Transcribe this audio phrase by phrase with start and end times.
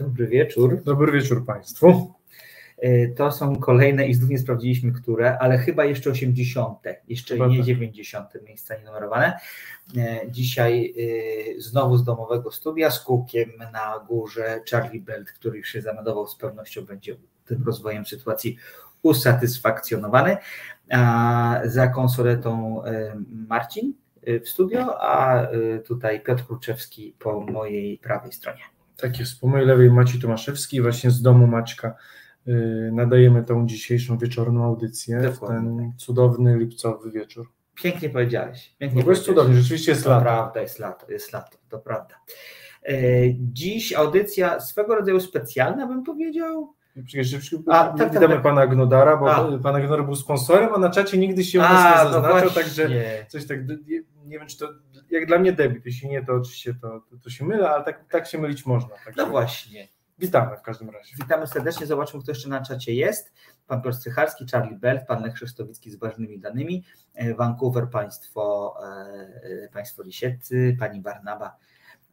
[0.00, 0.82] Dobry wieczór.
[0.84, 2.14] Dobry wieczór Państwu.
[2.78, 6.78] E, to są kolejne i znów nie sprawdziliśmy, które, ale chyba jeszcze 80.
[7.08, 7.66] Jeszcze Chyba nie tak.
[7.66, 8.30] 90.
[8.46, 9.38] miejsca nienumerowane.
[9.96, 10.94] E, Dzisiaj
[11.56, 16.26] e, znowu z domowego studia z kółkiem na górze Charlie Belt, który już się zameldował,
[16.26, 18.56] z pewnością będzie tym rozwojem sytuacji
[19.02, 20.36] usatysfakcjonowany.
[20.90, 22.82] A za konsoletą
[23.48, 23.94] Marcin
[24.44, 25.46] w studio, a
[25.86, 28.60] tutaj Piotr Kruczewski po mojej prawej stronie.
[29.00, 31.94] Tak jest, po mojej lewej Maciej Tomaszewski, właśnie z domu Maćka
[32.48, 37.48] y, nadajemy tą dzisiejszą wieczorną audycję w Dokładnie ten cudowny lipcowy wieczór.
[37.74, 38.74] Pięknie powiedziałeś.
[38.78, 40.22] Pięknie No bo jest cudownie, rzeczywiście jest To lato.
[40.22, 42.14] prawda, jest lato, jest lato, to prawda.
[42.88, 42.94] E,
[43.38, 46.74] Dziś audycja swego rodzaju specjalna, bym powiedział.
[47.06, 48.42] Przecież szybciej A, tak, tak, witamy tak.
[48.42, 49.58] pana Gnodara, bo A.
[49.58, 51.72] pan Gnodar był sponsorem, a na czacie nigdy się u nas
[52.04, 53.26] nie zaznaczał, no także właśnie.
[53.28, 54.68] coś tak, nie, nie wiem czy to,
[55.10, 58.04] jak dla mnie debiut, jeśli nie to oczywiście to, to, to się mylę, ale tak,
[58.10, 58.96] tak się mylić można.
[59.04, 59.88] Także No właśnie.
[60.18, 61.16] Witamy w każdym razie.
[61.16, 63.32] Witamy serdecznie, zobaczmy kto jeszcze na czacie jest.
[63.66, 68.74] Pan Piotr Strycharski, Charlie Belt, pan Lech Krzysztowicki z ważnymi danymi, e, Vancouver, państwo,
[69.64, 71.56] e, państwo Lisieccy, pani Barnaba.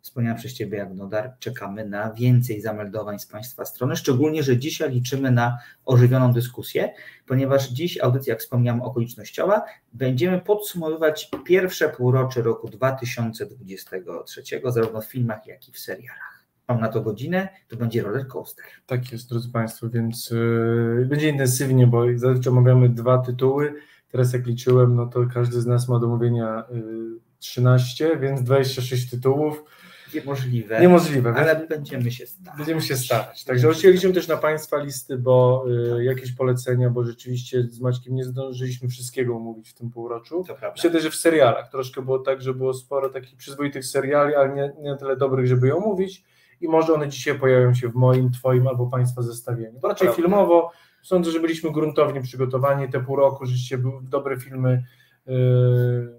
[0.02, 4.92] Wspomniałem przez Ciebie jak Nodar, czekamy na więcej zameldowań z Państwa strony, szczególnie, że dzisiaj
[4.92, 6.94] liczymy na ożywioną dyskusję,
[7.28, 9.62] ponieważ dziś audycja, jak wspomniałem, okolicznościowa.
[9.94, 16.44] Będziemy podsumowywać pierwsze półrocze roku 2023, zarówno w filmach, jak i w serialach.
[16.68, 18.66] Mam na to godzinę, to będzie roller coaster.
[18.86, 23.73] Tak jest, drodzy Państwo, więc yy, będzie intensywnie, bo zazwyczaj omawiamy dwa tytuły.
[24.12, 29.09] Teraz jak liczyłem, no to każdy z nas ma do mówienia yy, 13, więc 26
[29.09, 29.64] tytułów.
[30.13, 32.58] Niemożliwe, Niemożliwe, więc ale będziemy się starać.
[32.58, 33.44] będziemy się starać.
[33.44, 38.16] Także oczywiście liczymy też na Państwa listy, bo yy, jakieś polecenia, bo rzeczywiście z Maćkiem
[38.16, 40.44] nie zdążyliśmy wszystkiego omówić w tym półroczu.
[40.47, 40.72] To prawda.
[40.72, 44.55] Myślę też, że w serialach troszkę było tak, że było sporo takich przyzwoitych seriali, ale
[44.55, 46.23] nie, nie na tyle dobrych, żeby je omówić
[46.61, 49.80] i może one dzisiaj pojawią się w moim, Twoim albo Państwa zestawieniu.
[49.80, 54.83] Bo raczej filmowo sądzę, że byliśmy gruntownie przygotowani te pół roku, rzeczywiście były dobre filmy,
[55.28, 56.16] yy,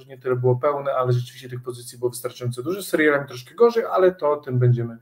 [0.00, 3.54] może nie tyle było pełne, ale rzeczywiście tych pozycji było wystarczająco dużo, z serialami troszkę
[3.54, 4.98] gorzej, ale to o tym będziemy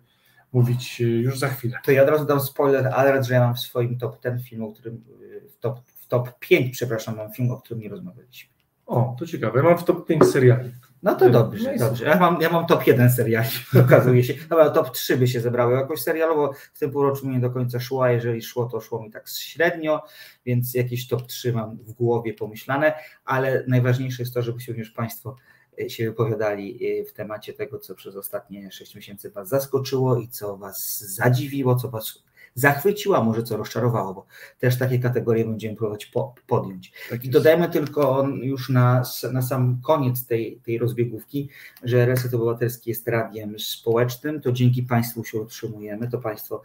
[0.52, 1.78] mówić yy, już za chwilę.
[1.84, 4.62] To ja od razu dam spoiler alert, że ja mam w swoim top 10 film,
[4.64, 5.04] o którym,
[5.50, 8.50] w top, w top 5, przepraszam, mam film, o którym nie rozmawialiśmy.
[8.86, 10.70] O, to ciekawe, ja mam w top 5 seriali.
[11.02, 12.04] No to No dobrze, i dobrze.
[12.04, 13.48] Ja mam, ja mam top 1 seriali,
[13.86, 14.34] okazuje się.
[14.48, 16.52] Dobra, top 3 by się zebrało jakoś serialowo.
[16.74, 19.28] W tym półroczu mi nie do końca szło, a jeżeli szło, to szło mi tak
[19.28, 20.02] średnio,
[20.46, 22.94] więc jakieś top 3 mam w głowie pomyślane,
[23.24, 25.36] ale najważniejsze jest to, żebyście również Państwo
[25.80, 30.28] e, się wypowiadali e, w temacie tego, co przez ostatnie 6 miesięcy Was zaskoczyło i
[30.28, 32.22] co Was zadziwiło, co Was
[32.58, 34.26] zachwyciło, a może co rozczarowało, bo
[34.58, 36.92] też takie kategorie będziemy próbować po, podjąć.
[37.10, 39.02] Tak I dodajmy tylko już na,
[39.32, 41.48] na sam koniec tej, tej rozbiegówki,
[41.82, 46.62] że Reset Obywatelski jest radiem społecznym, to dzięki Państwu się utrzymujemy, to Państwo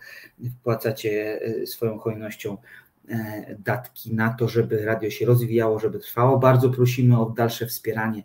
[0.59, 2.57] wpłacacie e, swoją hojnością
[3.09, 6.39] e, datki na to, żeby radio się rozwijało, żeby trwało.
[6.39, 8.23] Bardzo prosimy o dalsze wspieranie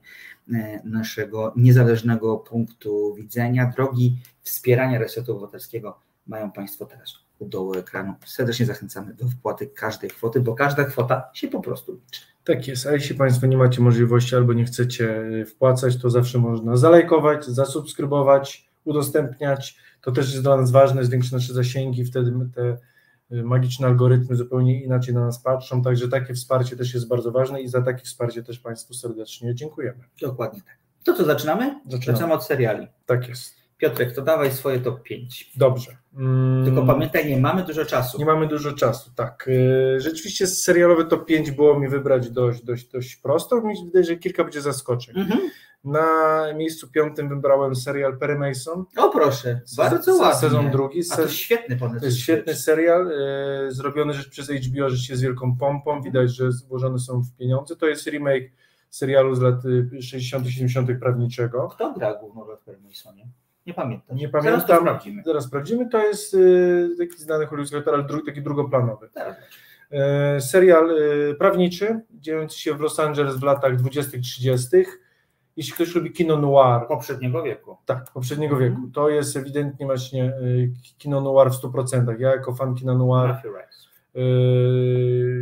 [0.52, 3.72] e, naszego niezależnego punktu widzenia.
[3.76, 8.14] Drogi wspierania Resetu Obywatelskiego mają Państwo teraz u dołu ekranu.
[8.26, 12.20] Serdecznie zachęcamy do wpłaty każdej kwoty, bo każda kwota się po prostu liczy.
[12.44, 16.76] Tak jest, a jeśli Państwo nie macie możliwości albo nie chcecie wpłacać, to zawsze można
[16.76, 19.76] zalajkować, zasubskrybować, udostępniać.
[20.00, 22.78] To też jest dla nas ważne, zwiększy nasze zasięgi, wtedy te
[23.36, 27.62] y, magiczne algorytmy zupełnie inaczej na nas patrzą, także takie wsparcie też jest bardzo ważne
[27.62, 30.04] i za takie wsparcie też Państwu serdecznie dziękujemy.
[30.20, 30.78] Dokładnie tak.
[31.04, 31.80] To co, zaczynamy?
[31.84, 32.04] Zaczynamy.
[32.06, 32.86] Zaczynamy od seriali.
[33.06, 33.57] Tak jest.
[33.78, 35.52] Piotrek, to dawaj swoje top 5.
[35.56, 35.96] Dobrze.
[36.16, 38.18] Mm, Tylko pamiętaj, nie mamy dużo czasu.
[38.18, 39.48] Nie mamy dużo czasu, tak.
[39.48, 43.60] Y, Rzeczywiście serialowe top 5 było mi wybrać dość, dość, dość prosto.
[43.60, 45.18] Mi się wydaje, że kilka będzie zaskoczeń.
[45.20, 45.40] Mhm.
[45.84, 46.06] Na
[46.56, 48.84] miejscu piątym wybrałem serial Perry Mason.
[48.96, 50.40] O proszę, bardzo Se- ładnie.
[50.40, 51.00] Sezon drugi.
[51.12, 52.00] A to Se- świetny pomysł.
[52.00, 56.02] to jest świetny serial, e, zrobiony rzecz przez HBO, rzeczywiście z wielką pompą.
[56.02, 57.76] Widać, że włożone są w pieniądze.
[57.76, 58.50] To jest remake
[58.90, 60.98] serialu z lat y, 60., 70.
[61.00, 61.68] prawniczego.
[61.68, 63.28] Kto gra główną rolę w Permisonie?
[63.68, 64.16] Nie pamiętam.
[64.16, 64.78] Nie Zaraz pamiętam.
[64.80, 65.22] sprawdzimy.
[65.26, 65.88] Zaraz sprawdzimy.
[65.88, 69.08] To jest y, taki znany hollywoodzki aktor, ale dru- taki drugoplanowy.
[69.14, 69.36] Teraz.
[69.90, 74.84] E, Serial e, prawniczy, dziejący się w Los Angeles w latach 20-30.
[75.56, 77.76] Jeśli ktoś lubi kino noir, Poprzedniego wieku.
[77.86, 78.74] tak, poprzedniego Mhm.
[78.74, 80.32] wieku, to jest ewidentnie właśnie e,
[80.98, 82.20] kino noir w 100%.
[82.20, 84.20] Ja jako fan kina noir e,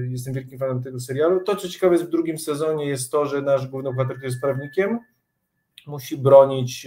[0.08, 1.40] jestem wielkim fanem tego serialu.
[1.40, 4.40] To, co ciekawe jest w drugim sezonie, jest to, że nasz główny bohater, który jest
[4.40, 4.98] prawnikiem,
[5.86, 6.86] musi bronić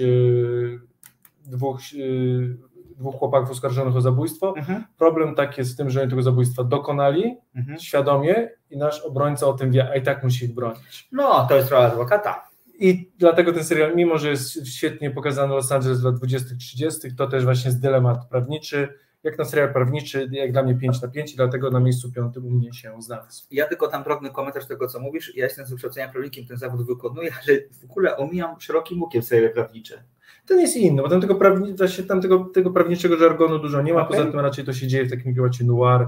[1.49, 4.53] dwóch, e, dwóch chłopaków oskarżonych o zabójstwo.
[4.57, 4.83] Mhm.
[4.97, 7.79] Problem tak jest z tym, że oni tego zabójstwa dokonali, Mhm.
[7.79, 11.07] świadomie i nasz obrońca o tym wie, a i tak musi ich bronić.
[11.11, 12.49] No, to jest rola adwokata.
[12.79, 17.43] I dlatego ten serial, mimo że jest świetnie pokazany Los Angeles lat 20-30, to też
[17.43, 18.87] właśnie jest dylemat prawniczy.
[19.23, 22.45] Jak na serial prawniczy, jak dla mnie 5 na 5 i dlatego na miejscu piątym
[22.45, 23.47] u mnie się znalazł.
[23.51, 25.35] Ja tylko tam drobny komentarz tego, co mówisz.
[25.35, 29.53] Ja jestem z wykształcenia prawnikiem, ten zawód wykonuję, ale w ogóle omijam szerokim łukiem serial
[29.53, 30.03] prawnicze.
[30.49, 31.75] Ten jest inny, bo tam tego, prawni,
[32.07, 34.17] tam tego, tego prawniczego żargonu dużo nie ma, Okej.
[34.17, 36.07] poza tym raczej to się dzieje w takim klimacie noir,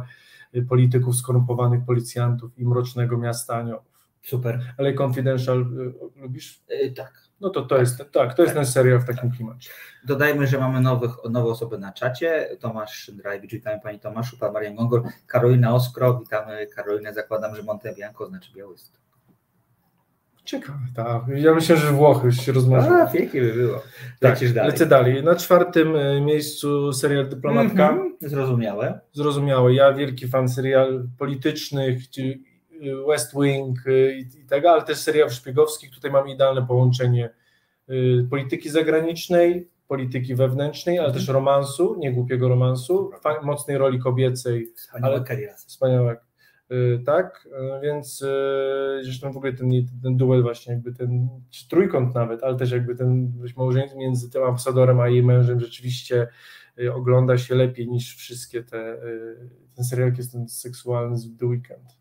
[0.55, 3.85] y, polityków, skorumpowanych policjantów i mrocznego miasta aniołów.
[4.23, 4.73] Super.
[4.77, 6.63] Ale Confidential y, lubisz?
[6.69, 7.13] Yy, tak.
[7.41, 9.69] No to to jest, tak, to jest ten serial w takim klimacie.
[10.05, 12.57] Dodajmy, że mamy nowych, nowe osoby na czacie.
[12.59, 17.95] Tomasz Szyndrajewicz, witamy Pani Tomaszu, Pan Marian Gongor, Karolina Oskro, witamy Karolinę, zakładam, że Monte
[17.95, 19.00] Bianco znaczy Białystok.
[20.45, 21.21] Ciekawe, tak.
[21.35, 23.01] Ja myślę, że Włochy już się rozmarzyły.
[23.01, 23.77] A, pięknie by było.
[24.19, 24.71] Tak, Lecisz dalej.
[24.71, 25.23] lecę dalej.
[25.23, 27.89] Na czwartym y, miejscu serial Dyplomatka.
[27.89, 28.99] Mhm, Zrozumiałe.
[29.13, 29.73] Zrozumiałe.
[29.73, 32.39] Ja wielki fan serial politycznych, y,
[33.07, 35.91] West Wing y, i, i tego, ale też serialów szpiegowskich.
[35.91, 37.29] Tutaj mamy idealne połączenie
[38.29, 41.19] polityki zagranicznej, polityki wewnętrznej, ale Mhm.
[41.25, 43.11] też romansu, nie głupiego romansu,
[43.43, 45.53] mocnej roli kobiecej, Wspaniałe Ale- kariera.
[45.53, 46.17] wspaniałe.
[46.71, 49.69] Y, Tak, y, więc y, zresztą w ogóle ten,
[50.03, 51.29] ten duet właśnie, jakby ten,
[51.69, 56.27] trójkąt nawet, ale też jakby ten małżeństwo między tym ambasadorem a jej mężem rzeczywiście
[56.93, 58.97] ogląda się lepiej niż wszystkie te,
[59.75, 62.00] ten serial, jest ten seksualny z The Weekend.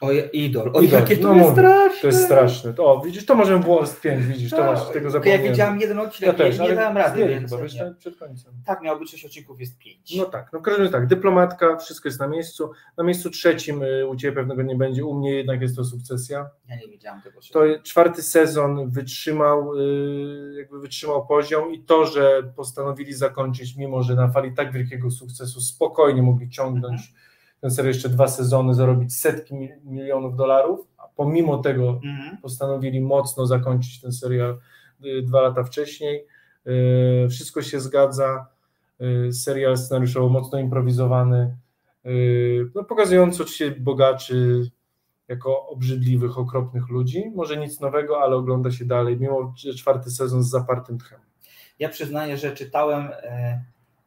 [0.00, 0.70] O, idol.
[0.74, 2.00] O, Idol, jakie to no jest straszne.
[2.00, 2.74] To jest straszne.
[2.74, 4.66] To, o, widzisz, to możemy było z pięć, widzisz, to Tak.
[4.66, 5.42] masz, tego Ja zapomniałem.
[5.42, 7.80] widziałem jeden Ja odcinek, też, nie, nie dałem rady, zdjęli więc chyba, wiesz, nie.
[7.80, 8.52] nawet przed końcem.
[8.66, 10.16] Tak, miało być 6 odcinków, jest 5.
[10.16, 12.70] No tak, no w każdym razie tak, dyplomatka, wszystko jest na miejscu.
[12.96, 16.50] Na miejscu trzecim y, u Ciebie pewnego nie będzie, u mnie jednak jest to sukcesja.
[16.68, 17.40] Ja nie widziałem tego.
[17.52, 24.14] To czwarty sezon wytrzymał, y, jakby wytrzymał poziom i to, że postanowili zakończyć, mimo że
[24.14, 27.12] na fali tak wielkiego sukcesu spokojnie mogli ciągnąć
[27.60, 32.36] ten serial jeszcze dwa sezony, zarobić setki mi- milionów dolarów, a pomimo tego Mhm.
[32.42, 34.58] postanowili mocno zakończyć ten serial
[35.04, 36.26] y, dwa lata wcześniej.
[37.24, 38.46] Y, Wszystko się zgadza.
[39.28, 41.56] Y, Serial scenariuszowo mocno improwizowany,
[42.74, 44.70] no, pokazujący oczywiście bogaczy
[45.28, 47.30] jako obrzydliwych, okropnych ludzi.
[47.34, 51.18] Może nic nowego, ale ogląda się dalej, mimo czwarty sezon z zapartym tchem.
[51.78, 53.08] Ja przyznaję, że czytałem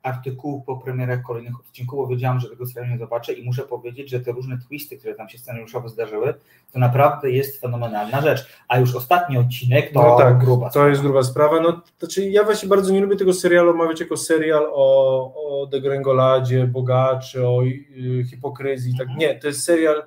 [0.04, 3.64] e, artykuł po premierach kolejnych odcinków, bo wiedziałem, że tego serialu nie zobaczę i muszę
[3.64, 6.34] powiedzieć, że te różne twisty, które tam się scenariuszowo zdarzyły,
[6.72, 8.48] to naprawdę jest fenomenalna rzecz.
[8.68, 11.60] A już ostatni odcinek to No tak, gruba to jest gruba sprawa.
[11.60, 15.68] No, to znaczy ja właśnie bardzo nie lubię tego serialu omawiać jako serial o, o
[15.68, 18.98] degrengoladzie, bogaczy, o y, hipokryzji.
[18.98, 19.08] Tak.
[19.18, 20.04] Nie, to jest serial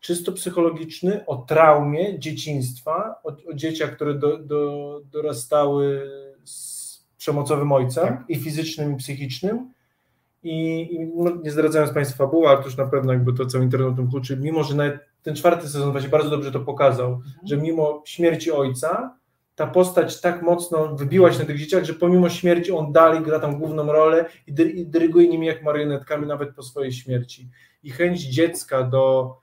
[0.00, 6.10] czysto psychologiczny o traumie dzieciństwa, o, o dzieciach, które do, do, dorastały
[7.18, 8.24] przemocowym ojcem Tak.
[8.28, 9.72] i fizycznym, i psychicznym.
[10.42, 13.64] I, i no, nie zdradzając Państwa fabuły, ale to już na pewno jakby to cały
[13.64, 17.56] internet tym kluczy, mimo że nawet ten czwarty sezon właśnie bardzo dobrze to pokazał, że
[17.56, 19.18] mimo śmierci ojca,
[19.54, 23.40] ta postać tak mocno wybiła się na tych dzieciach, że pomimo śmierci on dalej gra
[23.40, 27.48] tam główną rolę i, dy, i dyryguje nimi jak marionetkami nawet po swojej śmierci.
[27.82, 29.34] I chęć dziecka do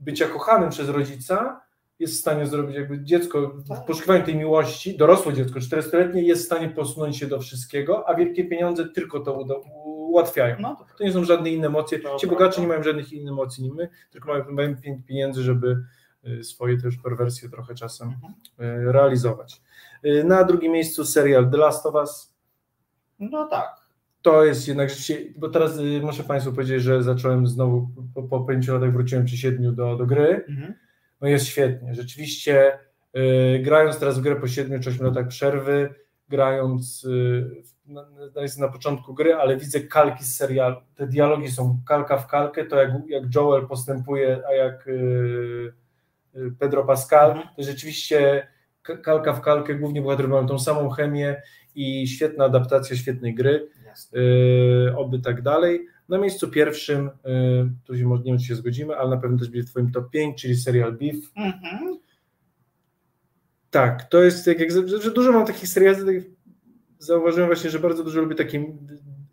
[0.00, 1.60] bycia kochanym przez rodzica
[1.98, 3.86] jest w stanie zrobić, jakby dziecko w Tak.
[3.86, 8.44] poszukiwaniu tej miłości, dorosłe dziecko, 40-letnie jest w stanie posunąć się do wszystkiego, a wielkie
[8.44, 9.42] pieniądze tylko to
[9.84, 10.56] ułatwiają.
[10.60, 11.98] No, to, nie są żadne inne emocje.
[12.20, 15.76] Ci bogacze nie mają żadnych innych emocji niż my, tylko mają, mają pie- pieniędzy, żeby
[16.26, 18.34] y, swoje też perwersje trochę czasem Mhm.
[18.88, 19.62] y, realizować.
[20.06, 22.34] Y, Na drugim miejscu serial The Last of Us.
[23.18, 23.86] no tak.
[24.22, 28.74] To jest jednak rzeczywiście, bo teraz muszę Państwu powiedzieć, że zacząłem znowu po, po pięciu
[28.74, 30.44] latach wróciłem czy siedmiu do, do gry.
[30.48, 30.74] Mhm.
[31.20, 31.94] No jest świetnie.
[31.94, 32.78] Rzeczywiście
[33.16, 35.94] y, grając teraz w grę po siedmiu czy ośmiu latach przerwy,
[36.28, 37.06] grając
[37.86, 40.76] na, na, jest na początku gry, ale widzę kalki z serialu.
[40.94, 45.72] Te dialogi są kalka w kalkę, to jak, jak Joel postępuje, a jak y,
[46.58, 47.48] Pedro Pascal, Mhm.
[47.56, 48.48] to rzeczywiście
[49.02, 51.42] kalka w kalkę, głównie bohaterowie mają tą samą chemię
[51.74, 53.68] i świetna adaptacja świetnej gry,
[54.96, 55.86] oby tak dalej.
[56.08, 57.10] Na miejscu pierwszym, y,
[57.84, 59.92] tu się może nie wiem, czy się zgodzimy, ale na pewno też będzie w Twoim
[59.92, 61.16] top 5, czyli serial Beef.
[61.36, 61.98] Mhm.
[63.70, 64.70] Tak, to jest jak, jak
[65.02, 66.30] że, dużo mam takich seriali, takich,
[66.98, 68.58] zauważyłem właśnie, że bardzo dużo lubię taki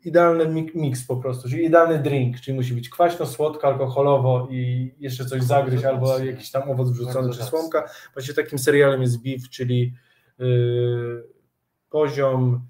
[0.05, 5.25] idealny miks po prostu, czyli idealny drink, czyli musi być kwaśno, słodko, alkoholowo i jeszcze
[5.25, 7.89] coś zagryźć, albo jakiś tam owoc wrzucony czy słomka.
[8.13, 9.93] Właśnie takim serialem jest Beef, czyli
[10.39, 11.27] yy,
[11.89, 12.67] poziom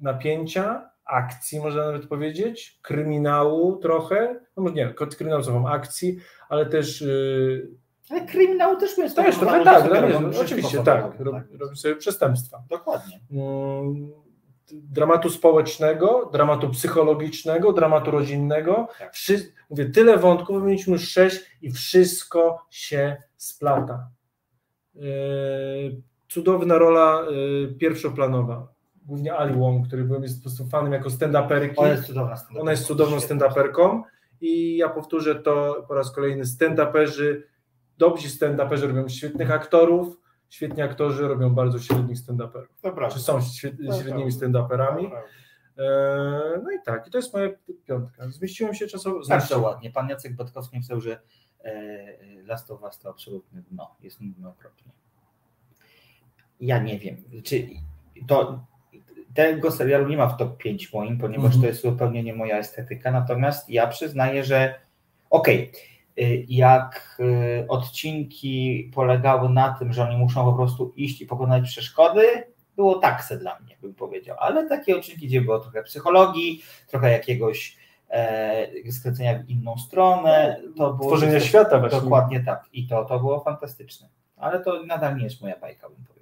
[0.00, 6.18] napięcia, akcji można nawet powiedzieć, kryminału trochę, no może nie, kryminał mam, akcji,
[6.48, 7.70] ale też yy,
[8.10, 12.62] Ale kryminał też jest też trochę tak, tak, oczywiście tak, robią, robi, sobie przestępstwa.
[12.70, 13.20] Dokładnie.
[13.30, 14.12] Mm,
[14.72, 18.88] dramatu społecznego, dramatu psychologicznego, dramatu rodzinnego.
[18.98, 19.14] Tak.
[19.14, 24.10] Wszy, mówię, tyle wątków, wymieniliśmy już sześć i wszystko się splata.
[26.28, 27.26] cudowna rola
[27.78, 28.73] pierwszoplanowa.
[29.04, 31.74] Głównie Ali Wong, który byłem jest po prostu fanem jako stand-uperki.
[31.76, 34.02] Ona jest cudowna stand Ona jest cudowną stand-uperką
[34.40, 37.42] i ja powtórzę to po raz kolejny, stand-uperzy,
[37.98, 42.68] dobrzy stand-uperzy robią świetnych aktorów, świetni aktorzy robią bardzo średnich stand-uperów.
[43.12, 43.40] Czy są
[44.02, 45.10] średnimi stand-uperami.
[45.78, 47.48] E, no i tak, i to jest moja
[47.84, 48.30] piątka.
[48.30, 49.20] Zmieściłem się czasowo.
[49.28, 49.90] Bardzo ładnie.
[49.90, 51.20] Pan Jacek Batkowski napisał, że
[51.64, 53.96] e, Last of Us to absolutny dno.
[54.00, 54.92] Jest nudno okropnie.
[56.60, 57.66] Ja nie wiem, czy
[58.26, 58.66] to
[59.34, 61.60] tego serialu nie ma w top 5 moim, ponieważ -hmm.
[61.60, 64.74] to jest zupełnie nie moja estetyka, natomiast ja przyznaję, że
[65.30, 71.26] okej, okay, jak y, odcinki polegały na tym, że oni muszą po prostu iść i
[71.26, 72.22] pokonać przeszkody,
[72.76, 77.76] było takse dla mnie, bym powiedział, ale takie odcinki, gdzie było trochę psychologii, trochę jakiegoś
[78.08, 81.08] e, skręcenia w inną stronę, to było...
[81.08, 82.00] Tworzenie świata właśnie.
[82.00, 85.96] Dokładnie tak i to, to było fantastyczne, ale to nadal nie jest moja bajka, bym
[85.96, 86.13] powiedział.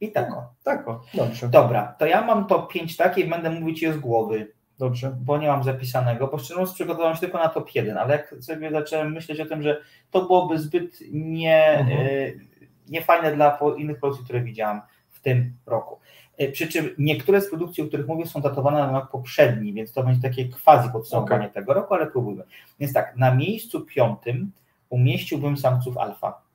[0.00, 0.44] I tak o.
[0.62, 1.48] Tak o, dobrze.
[1.48, 4.52] Dobra, to ja mam top 5 takie i będę mówić je z głowy.
[4.78, 5.16] Dobrze.
[5.20, 8.34] Bo nie mam zapisanego, bo szczerze mówiąc przygotowałem się tylko na top 1, ale jak
[8.40, 12.06] sobie zacząłem myśleć o tym, że to byłoby zbyt nie, mhm.
[12.06, 12.40] y,
[12.88, 15.98] niefajne dla innych produkcji, które widziałam w tym roku.
[16.40, 19.92] Y, przy czym niektóre z produkcji, o których mówię, są datowane na rok poprzedni, więc
[19.92, 21.54] to będzie takie quasi podsumowanie okay.
[21.54, 22.44] tego roku, ale próbujmy.
[22.80, 24.52] Więc tak, na miejscu piątym
[24.88, 26.47] umieściłbym samców alfa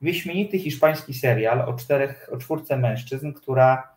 [0.00, 3.88] wyśmienity hiszpański serial o czterech, o czwórce mężczyzn, która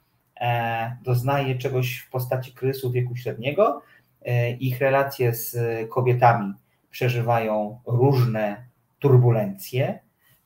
[0.42, 3.82] e, doznaje czegoś w postaci kryzysu wieku średniego.
[4.26, 5.58] E, ich relacje z
[5.90, 6.54] kobietami
[6.92, 8.64] przeżywają różne
[9.00, 10.00] turbulencje.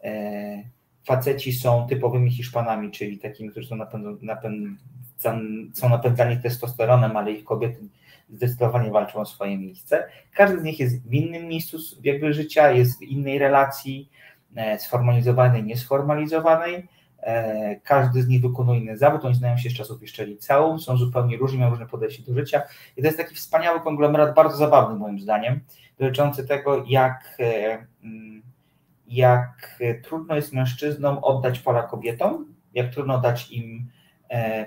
[0.04, 0.64] E,
[1.06, 4.80] faceci są typowymi Hiszpanami, czyli takimi, którzy są, napęd, napęd,
[5.74, 7.80] są napędzani testosteronem, ale ich kobiety
[8.30, 10.08] zdecydowanie walczą o swoje miejsce.
[10.34, 14.10] Każdy z nich jest w innym miejscu jakby życia, jest w innej relacji,
[14.78, 16.88] sformalizowanej, niesformalizowanej.
[17.20, 20.98] E, każdy z nich wykonuje inny zawód, oni znają się z czasów jeszcze liceum, są
[20.98, 22.62] zupełnie różni, mają różne podejście do życia.
[22.98, 25.60] I to jest taki wspaniały konglomerat, bardzo zabawny moim zdaniem,
[26.00, 28.42] dotyczący tego, jak, e, mm,
[29.08, 33.90] jak trudno jest mężczyznom oddać pola kobietom, jak trudno dać im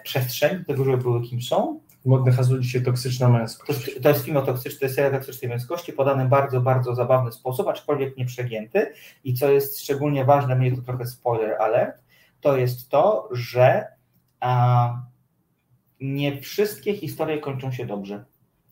[0.03, 3.95] przestrzeń do tego, żeby były kim są, modne hasło dzisiaj toksyczna męskość.
[3.95, 7.33] To, to jest film o toksycznej, to jest toksycznej męskości, podany w bardzo, bardzo zabawny
[7.33, 8.93] sposób, aczkolwiek nie przegięty.
[9.25, 12.03] I co jest szczególnie ważne, mnie to trochę spoiler alert,
[12.41, 13.87] to jest to, że
[14.41, 15.03] a,
[16.01, 18.25] nie wszystkie historie kończą się dobrze.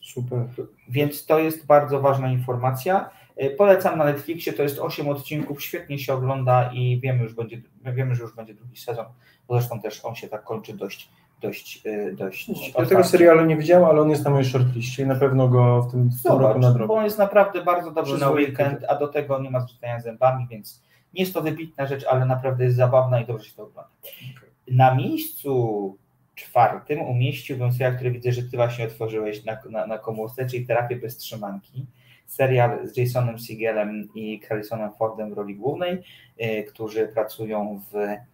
[0.03, 0.47] Super.
[0.89, 3.11] Więc to jest bardzo ważna informacja.
[3.37, 7.63] E, polecam na Netflixie, to jest 8 odcinków, świetnie się ogląda i wiemy, już będzie,
[7.85, 9.07] wiemy, że już będzie drugi sezon,
[9.51, 11.11] zresztą też on się tak kończy dość
[11.41, 12.49] dość, e, dość
[12.79, 15.83] Ja tego serialu nie widziałem, ale on jest na mojej shortliście i na pewno go
[15.83, 16.87] w tym, w roku nadrobię.
[16.87, 20.47] Bo on jest naprawdę bardzo dobry na weekend, a do tego nie ma zrzucania zębami,
[20.51, 20.83] więc
[21.15, 23.91] nie jest to wybitna rzecz, ale naprawdę jest zabawna i dobrze się to ogląda.
[24.37, 24.51] Okay.
[24.69, 25.97] Na miejscu
[26.35, 30.97] czwartym umieściłbym serial, który widzę, że ty właśnie otworzyłeś na, na, na komórce, czyli Terapię
[30.97, 31.87] bez trzymanki.
[32.27, 36.03] Serial z Jasonem Siegelem i Harrisonem Fordem w roli głównej,
[36.43, 38.25] y, którzy pracują w E,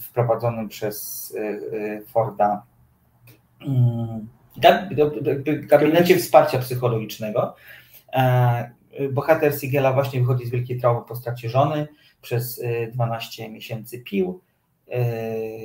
[0.00, 2.62] wprowadzonym przez e, e, Forda
[5.68, 7.54] gabinecie wsparcia psychologicznego.
[9.12, 11.88] Bohater Sigela właśnie wychodzi z wielkiej traumy po stracie żony,
[12.22, 14.40] przez 12 miesięcy pił,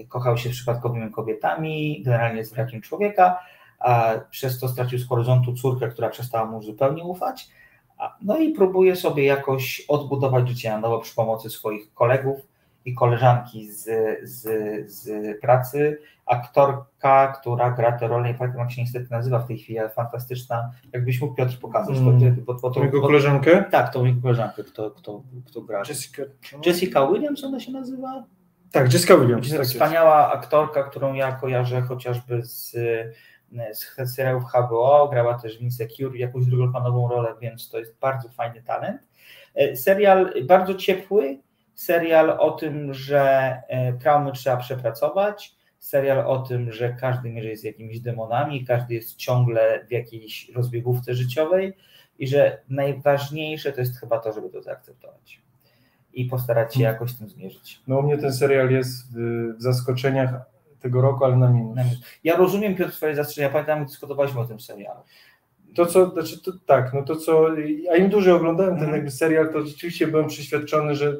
[0.10, 3.39] kochał się z przypadkowymi kobietami, generalnie z brakiem człowieka,
[3.79, 7.50] a przez to stracił z horyzontu córkę, która przestała mu zupełnie ufać.
[8.22, 12.52] No i próbuje sobie jakoś odbudować życie na nowo przy pomocy swoich kolegów,
[12.85, 13.89] i koleżanki z,
[14.23, 14.41] z,
[14.91, 19.57] z pracy, aktorka, która gra tę rolę, nie pamiętam jak się niestety nazywa w tej
[19.57, 21.97] chwili, ale fantastyczna, jakbyś mógł Piotr pokazać.
[21.97, 22.35] Mm.
[22.45, 23.65] Bo, bo, bo, jego koleżankę?
[23.71, 25.83] Tak, tą jego koleżankę, kto, kto, kto gra.
[25.89, 26.23] Jessica,
[26.65, 28.23] Jessica Williams ona się nazywa?
[28.71, 29.51] Tak, Jessica Williams.
[29.51, 30.35] Tak wspaniała jest.
[30.35, 32.71] aktorka, którą ja kojarzę chociażby z,
[33.73, 38.63] z serialów HBO, grała też w Insecure, jakąś drugoplanową rolę, więc to jest bardzo fajny
[38.63, 39.07] talent.
[39.55, 41.39] E, serial bardzo ciepły,
[41.75, 47.63] serial o tym, że e, traumy trzeba przepracować, serial o tym, że każdy mierzy jest
[47.63, 51.74] jakimiś demonami, każdy jest ciągle w jakiejś rozbiegówce życiowej
[52.20, 55.42] i że najważniejsze to jest chyba to, żeby to zaakceptować
[56.13, 56.94] i postarać się hmm.
[56.94, 57.82] jakoś z tym zmierzyć.
[57.88, 60.30] No u mnie ten serial jest w, zaskoczeniach
[60.80, 61.80] tego roku, ale na minus.
[62.24, 65.00] Ja rozumiem Piotr twoje zastrzeżenia, pamiętam, dyskutowaliśmy o tym serialu.
[65.75, 67.48] To co, znaczy to, tak, no to co,
[67.92, 68.96] a im dłużej oglądałem ten mhm.
[68.96, 71.18] jakby serial, to rzeczywiście byłem przeświadczony, że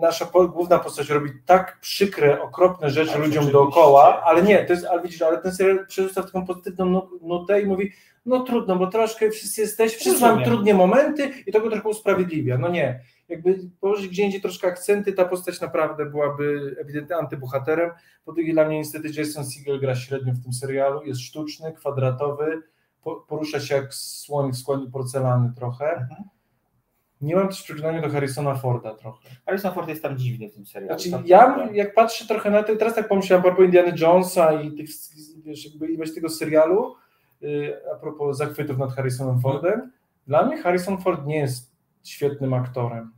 [0.00, 4.86] nasza główna postać robi tak przykre, okropne rzeczy Ale ludziom dookoła, ale nie, to jest,
[4.86, 7.92] ale widzisz, ale ten serial przerzuca w taką pozytywną nu- nutę i mówi,
[8.26, 12.58] no trudno, bo troszkę wszyscy jesteśmy, wszyscy mamy trudne momenty i to go trochę usprawiedliwia.
[12.58, 17.90] No nie, jakby położyć gdzie indziej troszkę akcenty, ta postać naprawdę byłaby ewidentnie antybohaterem.
[18.24, 22.62] Po drugie dla mnie niestety Jason Segel gra średnio w tym serialu, jest sztuczny, kwadratowy,
[23.02, 24.54] po, porusza się jak słonik
[24.88, 25.92] w porcelany trochę.
[25.92, 26.22] Mhm.
[27.22, 29.28] Nie mam też przekonania do Harrisona Forda trochę.
[29.46, 30.98] Harrison Ford jest tam dziwny w tym serialu.
[31.00, 34.72] Znaczy, ja jak patrzę trochę na to, teraz tak pomyślałem a propos Indiana Jonesa i
[34.72, 34.90] tych,
[35.44, 36.94] wiesz, jakby ilość tego serialu,
[37.40, 39.92] yy, a propos zachwytów nad Harrisonem Fordem,
[40.26, 41.72] dla mnie Harrison Ford nie jest
[42.04, 43.12] świetnym aktorem.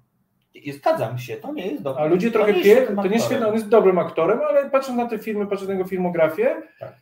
[0.54, 2.02] I Zgadzam się, to nie jest dobre.
[2.02, 4.40] A ludzie trochę nie jest pie, świetnym to nie jest świetny, on jest dobrym aktorem,
[4.48, 6.94] ale patrząc na te filmy, patrząc na jego filmografię, Tak.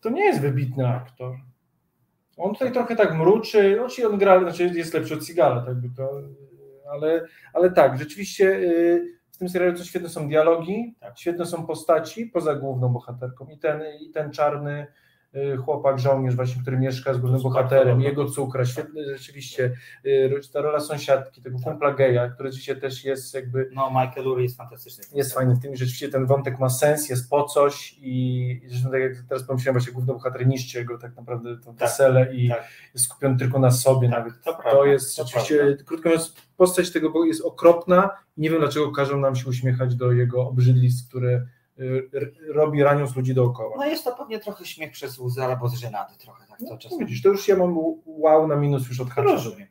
[0.00, 1.36] to nie jest wybitny aktor.
[2.36, 5.74] On tutaj trochę tak mruczy, no czyli on gra, znaczy jest lepszy od Sigala, tak
[5.74, 6.10] by to,
[6.90, 11.18] ale, ale tak, rzeczywiście yy, w tym serialu co świetne są dialogi, Tak.
[11.18, 14.86] świetne są postaci, poza główną bohaterką i ten, i ten czarny
[15.64, 20.80] chłopak, żołnierz właśnie, który mieszka z głównym bohaterem, jego cukra, świetny rzeczywiście, yy, ta rola
[20.80, 25.04] sąsiadki, tego kumpla geja, który dzisiaj też jest jakby No, Michael Urie jest fantastyczny.
[25.14, 28.68] jest fajny w tym, i rzeczywiście ten wątek ma sens, jest po coś i i
[28.68, 32.34] zresztą tak jak teraz pomyślałem, właśnie główny bohater niszczy jego tak naprawdę to Tak, wesele
[32.34, 32.64] i tak.
[32.94, 34.34] jest skupiony tylko na sobie Tak, nawet.
[34.44, 35.84] to To, prawda, jest to rzeczywiście, prawda.
[35.84, 39.94] krótko mówiąc, postać tego bo- jest okropna i nie wiem dlaczego każą nam się uśmiechać
[39.94, 41.46] do jego obrzydlistw, które y,
[42.54, 43.76] robi ranią z ludzi dookoła.
[43.76, 46.78] No jest to pewnie trochę śmiech przez łzy albo z żenady trochę tak to No,
[46.78, 46.98] czasem.
[46.98, 47.76] widzisz, to już ja mam
[48.06, 49.32] wow na minus już odhaczam.
[49.32, 49.68] Rozumiem.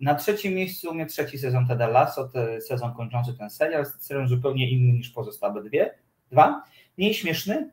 [0.00, 2.30] Na trzecim miejscu u mnie trzeci sezon Ted Lasso,
[2.60, 5.94] sezon kończący ten serial, serial zupełnie inny niż pozostałe dwie.
[6.30, 6.62] Dwa,
[6.98, 7.70] mniej śmieszny,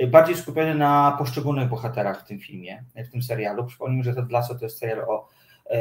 [0.00, 3.64] y, bardziej skupiony na poszczególnych bohaterach w tym filmie, w tym serialu.
[3.64, 5.28] Przypomnijmy, że Ted Lasso to jest serial o
[5.66, 5.72] e,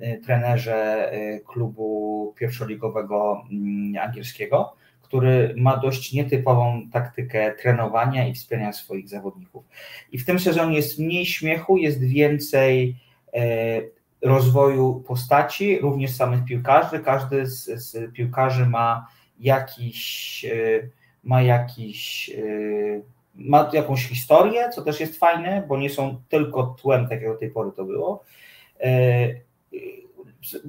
[0.00, 4.76] e, trenerze e, klubu pierwszoligowego mm, angielskiego,
[5.12, 9.64] który ma dość nietypową taktykę trenowania i wspierania swoich zawodników.
[10.12, 12.96] I w tym sezonie jest mniej śmiechu, jest więcej
[13.34, 13.80] e,
[14.22, 16.98] rozwoju postaci, również samych piłkarzy.
[16.98, 19.06] Każdy z, z piłkarzy ma
[19.40, 20.88] jakiś, e,
[21.24, 23.00] ma jakiś, e,
[23.34, 27.38] ma jakąś historię, co też jest fajne, bo nie są tylko tłem, tak jak do
[27.38, 28.24] tej pory to było.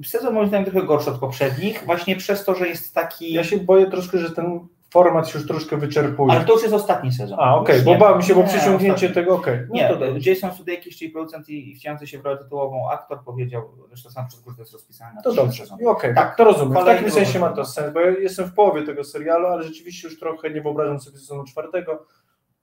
[0.06, 3.32] Sezon moim zdaniem trochę gorszy od poprzednich, właśnie przez to, że jest taki.
[3.32, 6.32] Ja się boję troszkę, że ten format się już troszkę wyczerpuje.
[6.32, 7.38] Ale to już jest ostatni sezon.
[7.40, 9.10] A, okej, Już bo bałem się, bo ostatni.
[9.14, 9.58] tego, okej.
[9.68, 10.30] No Nie, to dobrze.
[10.30, 14.26] Jason Sudeikis, czyli producent i i wcielający się w rolę tytułową aktor, powiedział, zresztą sam
[14.28, 16.82] przez górę jest rozpisane To dobrze, okej, Tak, to rozumiem.
[16.82, 20.08] W takim sensie ma to sens, bo ja jestem w połowie tego serialu, ale rzeczywiście
[20.08, 22.06] już trochę nie wyobrażam sobie sezonu czwartego,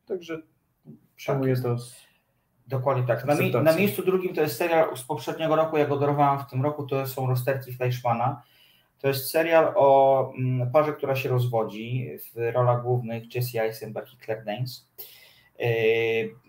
[0.05, 0.41] także
[1.15, 1.77] przyjmuję to.
[1.77, 2.10] Z...
[2.71, 3.25] Dokładnie tak.
[3.25, 6.49] Na, mi, na miejscu drugim to jest serial z poprzedniego roku, ja go dorwałam w
[6.49, 8.41] tym roku, to są Rozterki Fleischmana.
[8.99, 14.17] To jest serial o mm, parze, która się rozwodzi, w rolach głównych Jesse Eisenberg i
[14.25, 14.89] Claire Danes.
[15.59, 15.67] Yy,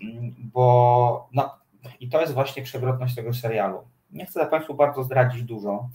[0.02, 1.58] mm, bo, no,
[2.00, 3.78] I to jest właśnie przewrotność tego serialu.
[4.11, 5.88] Nie chcę Państwu bardzo zdradzić dużo,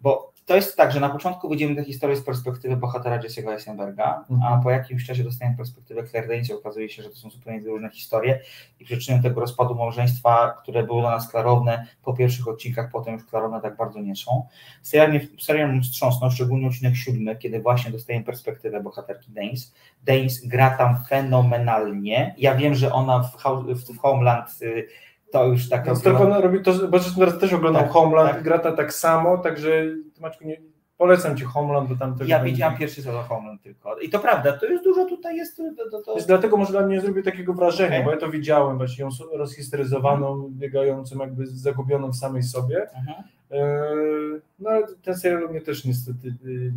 [0.00, 4.04] bo to jest tak, że na początku widzimy tę historię z perspektywy bohatera Jesse'ego Eisenberga,
[4.04, 4.62] a Mhm.
[4.62, 7.90] po jakimś czasie dostajemy perspektywę Claire Danes okazuje się, że to są zupełnie dwie różne
[7.90, 8.40] historie
[8.80, 13.24] i przyczyną tego rozpadu małżeństwa, które było dla nas klarowne po pierwszych odcinkach, potem już
[13.24, 14.46] klarowne tak bardzo nie są.
[14.82, 19.74] Serial mnie, serial mnie wstrząsnął, szczególnie odcinek siódmy, kiedy właśnie dostajemy perspektywę bohaterki Danes.
[20.04, 22.34] Danes gra tam fenomenalnie.
[22.38, 23.36] Ja wiem, że ona w,
[23.74, 24.86] w, w Homeland y,
[25.32, 25.68] to już
[26.02, 28.42] tylko ona robi to, bo teraz też oglądam Tak, Homeland, tak.
[28.42, 29.84] gra ta tak samo, także
[30.20, 30.60] Maćku, nie,
[30.98, 32.52] polecam Ci Homeland, bo tam tego Ja będzie.
[32.52, 33.98] widziałam pierwszy sezon Homeland tylko.
[33.98, 35.56] I to prawda, to jest dużo tutaj jest...
[35.90, 36.14] To, to.
[36.14, 38.04] Więc dlatego może dla mnie nie zrobił takiego wrażenia, Okej.
[38.04, 42.82] bo ja to widziałem właśnie ją rozhisteryzowaną, biegającą, jakby zagubioną w samej sobie.
[42.82, 43.22] Mhm.
[43.50, 46.72] Eee, No ale ten serial mnie też niestety y,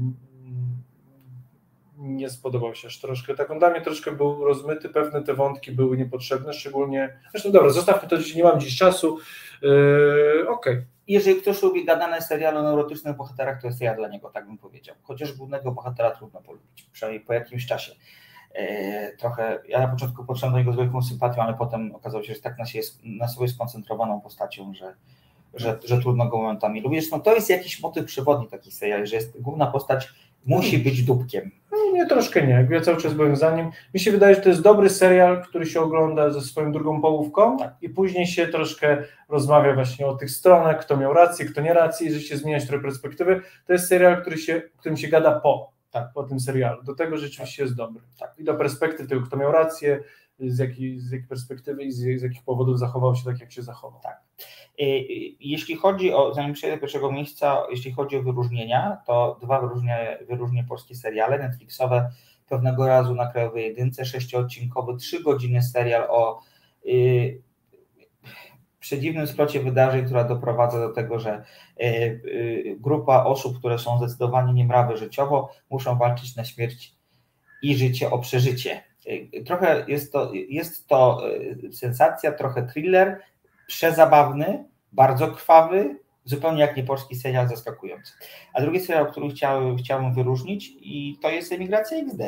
[1.97, 3.35] nie spodobał się aż troszkę.
[3.35, 7.19] Tak on dla mnie troszkę był rozmyty, pewne te wątki były niepotrzebne, szczególnie.
[7.31, 9.17] Zresztą dobra, zostawmy to nie mam dziś czasu.
[9.63, 10.81] Eee, Okej.
[11.07, 14.57] Jeżeli ktoś lubi gadane seriale o neurotycznych bohaterach, to jest ja dla niego, tak bym
[14.57, 14.95] powiedział.
[15.03, 17.95] Chociaż głównego bohatera trudno polubić, przynajmniej po jakimś czasie.
[18.53, 22.33] E, trochę, ja na początku podszedłem do niego z wielką sympatią, ale potem okazało się,
[22.33, 24.95] że tak na, siebie, na sobie skoncentrowaną postacią, że,
[25.53, 26.99] że, że trudno go momentami lubić.
[26.99, 30.13] Zresztą to jest jakiś motyw przewodni takich seriali, że jest, główna postać
[30.45, 31.51] musi być dupkiem.
[31.71, 32.67] No, nie, troszkę nie.
[32.69, 33.71] Ja cały czas byłem za nim.
[33.93, 37.57] Mi się wydaje, że to jest dobry serial, który się ogląda ze swoją drugą połówką
[37.57, 37.73] Tak.
[37.81, 42.07] i później się troszkę rozmawia właśnie o tych stronach, kto miał rację, kto nie rację,
[42.07, 43.41] i że się zmieniać trochę perspektywy.
[43.67, 46.83] To jest serial, który się, którym się gada po, tak, po tym serialu.
[46.83, 48.01] Do tego rzeczywiście jest dobry.
[48.19, 48.33] Tak.
[48.37, 49.99] I do perspektyw tego, kto miał rację,
[50.39, 53.61] z jakiej, z jakiej perspektywy i z, z jakich powodów zachował się tak, jak się
[53.61, 54.01] zachował.
[54.01, 54.23] Tak.
[55.39, 60.17] Jeśli chodzi o, zanim przejdę do pierwszego miejsca, jeśli chodzi o wyróżnienia, to dwa wyróżnie,
[60.29, 62.09] wyróżnie polskie seriale Netflixowe
[62.49, 66.41] pewnego razu na Krajowej Jedynce, sześciodcinkowy, trzy godziny serial o
[66.85, 67.41] yy,
[68.79, 71.43] przedziwnym splocie wydarzeń, która doprowadza do tego, że
[72.77, 76.95] grupa osób, które są zdecydowanie niemrawe życiowo, muszą walczyć na śmierć
[77.61, 78.92] i życie o przeżycie.
[79.45, 83.21] Trochę jest to, jest to y, sensacja, trochę thriller,
[83.67, 88.13] przezabawny, bardzo krwawy, zupełnie jak nie polski serial, zaskakujący.
[88.53, 92.21] A drugi serial, który chciałem, chciałem wyróżnić i to jest Emigracja XD.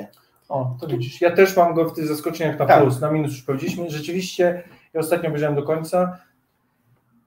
[0.50, 1.22] O, to widzisz.
[1.22, 2.82] Ja też mam go w tych zaskoczeniach na tak.
[2.82, 3.90] plus, na minus już powiedzieliśmy.
[3.90, 6.18] Rzeczywiście, ja ostatnio obejrzałem do końca.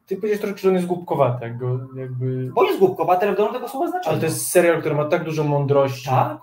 [0.06, 1.44] Ty powiedziałeś troszkę, że on jest głupkowaty.
[1.44, 1.66] Jakby,
[2.00, 2.50] jakby...
[2.54, 4.10] Bo jest głupkowaty, ale w dobrym tego słowa znaczenia.
[4.10, 6.08] Ale to jest serial, który ma tak dużo mądrości.
[6.08, 6.38] Tak,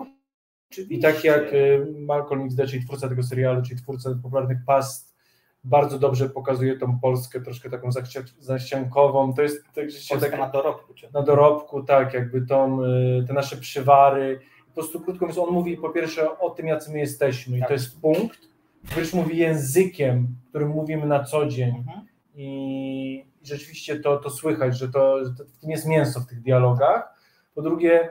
[0.76, 0.96] Oczywiście.
[0.96, 5.16] I tak jak y, Malcolm X, czyli twórca tego serialu, czyli twórca popularnych past,
[5.64, 7.90] bardzo dobrze pokazuje tą Polskę, troszkę taką
[8.40, 9.34] zaściankową.
[9.34, 10.94] To jest tak, Polska tak, na dorobku.
[11.14, 14.40] Na dorobku, tak, jakby tą, y, te nasze przywary.
[14.68, 17.58] Po prostu krótko mówiąc, on mówi po pierwsze o tym, jacy my jesteśmy.
[17.58, 17.68] I tak.
[17.68, 18.40] to jest punkt.
[18.96, 21.76] Pierwszy mówi językiem, którym mówimy na co dzień.
[21.78, 22.06] Mhm.
[22.36, 26.28] I, I rzeczywiście to, to słychać, że to, że to, w tym jest mięso w
[26.28, 27.14] tych dialogach.
[27.56, 28.10] Po drugie,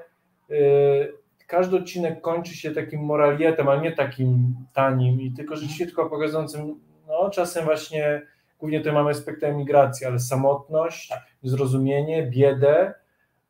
[0.48, 1.24] yy,
[1.55, 6.81] każdy odcinek kończy się takim moralietem, ale nie takim tanim, i tylko rzeczywiście tylko pokazującym,
[7.09, 8.23] no czasem właśnie,
[8.59, 11.23] głównie tutaj mamy aspekty emigracji, ale samotność, tak.
[11.43, 12.95] zrozumienie, biedę.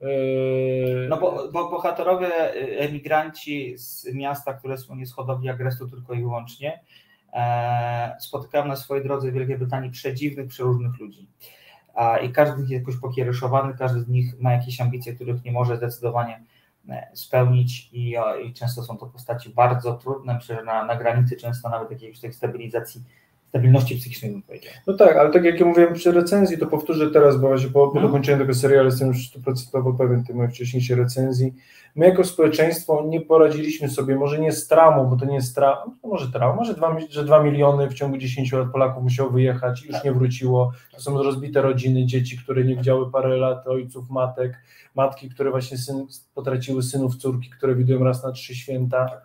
[0.01, 1.07] Yy...
[1.09, 6.21] No bo, bo bohaterowie y, emigranci z miasta, które słynie z hodowli agresu tylko i
[6.21, 6.81] wyłącznie,
[7.33, 11.29] e, spotykają na swojej drodze w Wielkiej Brytanii przedziwnych, przeróżnych ludzi.
[12.23, 15.53] I każdy z nich jest jakoś pokiereszowany, każdy z nich ma jakieś ambicje, których nie
[15.53, 16.41] może zdecydowanie
[17.15, 22.21] spełnić i, i często są to postaci bardzo trudne, na, na granicy często nawet jakiejś
[22.21, 23.03] tej stabilizacji
[23.55, 24.73] stabilności psychicznej bym powiedział.
[24.87, 27.87] No tak, ale tak jak ja mówiłem przy recenzji, to powtórzę teraz, bo właśnie po,
[27.87, 28.11] po hmm.
[28.11, 31.55] dokończeniu tego serialu jestem już stuprocentowo pewien tej mojej wcześniejszej recenzji.
[31.95, 35.85] My jako społeczeństwo nie poradziliśmy sobie, może nie z traumą, bo to nie jest trauma,
[36.03, 39.83] no może trauma, może dwa, że dwa miliony w ciągu 10 lat Polaków musiało wyjechać
[39.83, 40.05] i już tak.
[40.05, 40.73] nie wróciło.
[40.95, 44.57] To są rozbite rodziny, dzieci, które nie widziały parę lat, ojców, matek,
[44.95, 49.21] matki, które właśnie syn, potraciły synów, córki, które widują raz na trzy święta.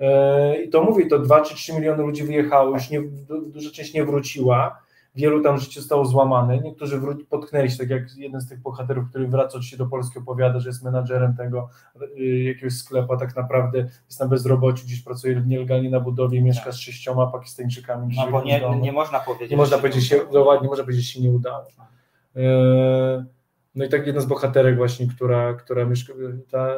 [0.00, 3.02] E, I to mówi, to 2 czy 3 miliony ludzi wyjechało, już nie,
[3.46, 4.82] duża część nie wróciła,
[5.14, 9.08] wielu tam życie zostało złamane, niektórzy wró- potknęli się, tak jak jeden z tych bohaterów,
[9.08, 11.68] który wraca się do Polski opowiada, że jest menadżerem tego
[12.18, 16.72] y, jakiegoś sklepu, a tak naprawdę jest na bezrobociu, gdzieś pracuje nielegalnie na budowie, mieszka
[16.72, 18.14] z sześcioma Pakistańczykami.
[18.16, 20.16] No bo nie, nie można powiedzieć, nie można powiedzieć się,
[20.62, 21.66] nie można powiedzieć, że się nie udało.
[22.36, 23.24] E,
[23.74, 26.12] no i tak jedna z bohaterek właśnie, która, która mieszka,
[26.50, 26.68] ta,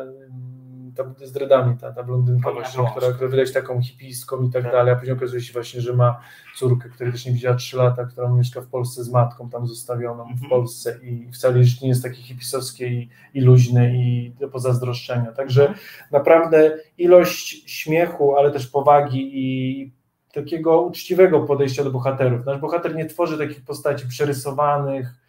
[0.97, 4.63] ta z dreadami, ta, ta blondynka właśnie, która, która wydaje się taką hipiską i tak,
[4.63, 6.21] tak, dalej, a później okazuje się właśnie, że ma
[6.57, 10.23] córkę, której też nie widziała 3 lata, która mieszka w Polsce z matką tam zostawioną
[10.23, 10.39] mhm.
[10.39, 15.33] w Polsce i wcale już nie jest takie hipisowskie i, i luźne i do pozazdroszczenia.
[15.33, 15.81] Także mhm.
[16.13, 19.93] naprawdę ilość śmiechu, ale też powagi i
[20.33, 22.47] takiego uczciwego podejścia do bohaterów.
[22.47, 25.24] Nasz bohater nie tworzy takich postaci przerysowanych,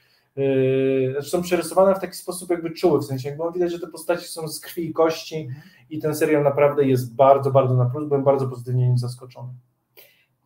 [1.11, 4.27] znaczy są przerysowane w taki sposób jakby czuły, w sensie jakby widać, że te postaci
[4.27, 5.49] są z krwi i kości
[5.89, 9.53] i ten serial naprawdę jest bardzo, bardzo na plus, byłem bardzo pozytywnie nim zaskoczony.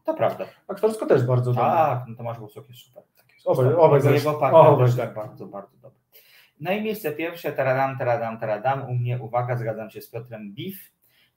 [0.03, 0.45] To prawda.
[0.67, 1.69] Aktorsko też bardzo dobre.
[1.69, 3.03] Tak, no Tomasz Głosok jest super.
[3.45, 5.99] Obaj, obaj jego partner tak bardzo, bardzo dobry.
[6.59, 10.75] No i miejsce pierwsze, taradam, taradam, taradam, u mnie, uwaga, zgadzam się z Piotrem, Beef.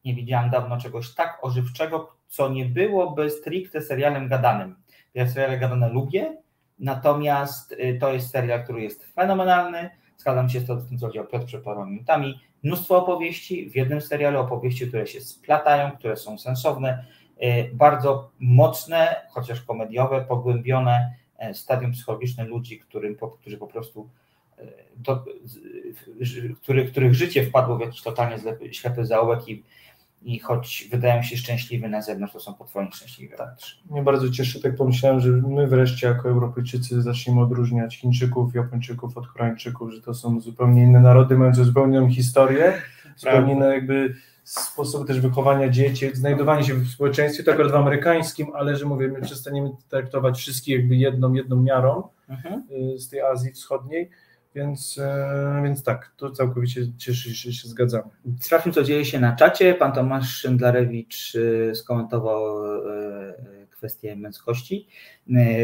[0.04, 4.76] Nie widziałam dawno czegoś tak ożywczego, co nie byłoby stricte serialem gadanym.
[5.14, 6.36] Ja seriale gadane lubię,
[6.82, 9.90] Natomiast y, to jest serial, który jest fenomenalny.
[10.16, 12.40] Zgadzam się z tym, co powiedział Piotr przed paroma minutami.
[12.62, 17.04] Mnóstwo opowieści w jednym serialu, opowieści, które się splatają, które są sensowne,
[17.42, 24.10] y, bardzo mocne, chociaż komediowe, pogłębione e, stadium psychologiczne ludzi, którym, którzy po prostu
[24.58, 24.64] e,
[26.62, 28.36] który, których życie wpadło w jakiś totalnie
[28.72, 29.64] ślepy zaułek i
[30.24, 33.56] i choć wydają się szczęśliwi na zewnątrz, to są potwornie szczęśliwi tak.
[33.90, 39.28] Mnie bardzo cieszy, tak pomyślałem, że my wreszcie jako Europejczycy zaczniemy odróżniać Chińczyków, Japończyków od
[39.28, 42.72] Koreańczyków, że to są zupełnie inne narody, mające zupełnie inną historię,
[43.16, 48.46] zupełnie inne jakby sposób też wychowania dzieci, znajdowanie się w społeczeństwie, tak akurat w amerykańskim,
[48.54, 52.62] ale że mówię, my przestaniemy traktować wszystkich jakby jedną, jedną miarą mhm.
[52.94, 54.10] Y, z tej Azji Wschodniej,
[54.54, 58.10] więc, e, więc tak, to całkowicie cieszę się, się zgadzamy.
[58.40, 59.74] Sprawdźmy, co dzieje się na czacie.
[59.74, 61.36] Pan Tomasz Szendlarewicz
[61.70, 64.86] e, skomentował e, kwestie męskości.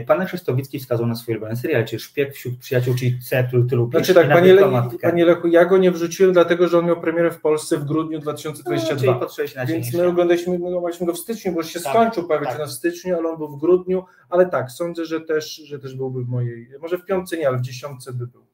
[0.07, 3.77] Pan Krzestowicki wskazał na swój ulubiony serial, czyli Szpieg wśród przyjaciół, czyli C, który ty
[3.77, 3.99] lubisz.
[3.99, 7.31] Znaczy tak, panie, Le, panie Lechu, ja go nie wrzuciłem, dlatego że on miał premierę
[7.31, 9.21] w Polsce w grudniu 2022.
[9.57, 12.59] No, więc my oglądaliśmy, oglądaliśmy go w styczniu, bo już się tak, skończył prawie tak.
[12.59, 16.25] na styczniu, ale on był w grudniu, ale tak, sądzę, że też, że też byłby
[16.25, 18.48] w mojej, może w piątce nie, ale w dziesiątce by był.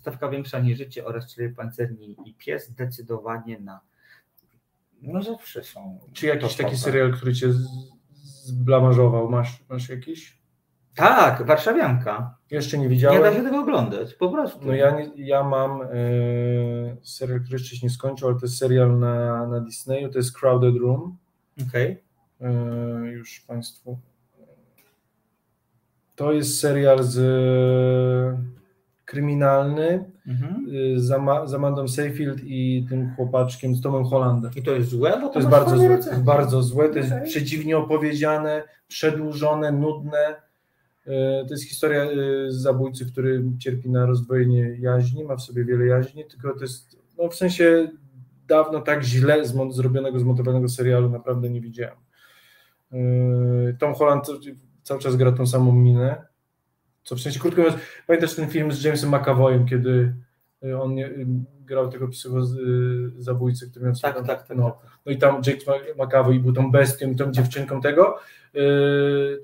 [0.00, 3.80] Stawka większa niż życie oraz cztery pancerni i pies zdecydowanie na
[5.02, 5.98] no zawsze są.
[6.12, 7.52] Czy jakiś taki serial, który cię
[8.22, 9.30] zblamarzował?
[9.30, 10.40] Masz, masz jakiś?
[10.94, 12.36] Tak, Warszawianka.
[12.50, 13.18] Jeszcze nie widziałem.
[13.18, 14.66] Nie da się tego oglądać, po prostu.
[14.66, 15.86] No ja, nie, ja mam e,
[17.02, 20.38] serial, który jeszcze się nie skończył, ale to jest serial na, na Disneyu, to jest
[20.38, 21.16] Crowded Room.
[21.68, 22.02] Okej.
[22.40, 22.50] Okay.
[22.50, 23.98] E, już Państwu.
[26.16, 27.16] To jest serial z
[29.10, 30.66] kryminalny mhm.
[30.74, 34.50] Y, z, Ama, z Amandą Seyfield i tym chłopaczkiem z Tomem Hollandem.
[34.56, 35.12] I to jest złe?
[35.12, 35.98] to, to jest bardzo złe.
[35.98, 37.24] To jest bardzo złe, to jest okay.
[37.24, 40.36] przedziwnie opowiedziane, przedłużone, nudne.
[41.06, 41.10] Y,
[41.46, 46.24] to jest historia y, zabójcy, który cierpi na rozdwojenie jaźni, ma w sobie wiele jaźni,
[46.24, 47.88] tylko to jest no w sensie
[48.48, 51.96] dawno tak źle zrobionego, zmontowanego serialu naprawdę nie widziałem.
[53.78, 54.26] Tom Holland
[54.82, 56.29] cały czas gra tą samą minę,
[57.02, 60.14] co w sensie krótko mówiąc, pamiętasz ten film z Jamesem McAvoyem, kiedy
[60.64, 61.26] y, on nie, y,
[61.60, 65.64] grał tego psychozabójcy, y, który miał tak, tak, tak, no, no i tam James
[65.98, 68.18] McAvoy był tą bestią, tą dziewczynką tego.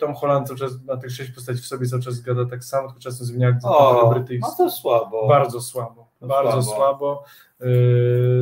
[0.00, 2.88] Tom Holland cały czas na tych sześć postaci w sobie cały czas gada tak samo,
[2.88, 3.74] tylko czasem zmienia akcent
[4.14, 4.50] brytyjski.
[4.50, 5.28] No to słabo.
[5.28, 6.08] Bardzo słabo.
[6.20, 6.76] To bardzo słabo.
[6.76, 7.24] słabo.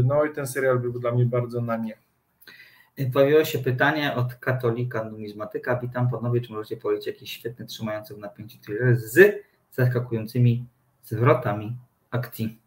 [0.05, 2.04] No i ten serial był dla mnie bardzo na nie.
[3.13, 5.79] Pojawiło się pytanie od katolika numizmatyka.
[5.83, 9.35] Witam panowie, czy możecie powiedzieć jakiś świetny, trzymający w napięciu thriller z
[9.71, 10.67] zaskakującymi
[11.03, 11.77] zwrotami
[12.11, 12.59] akcji?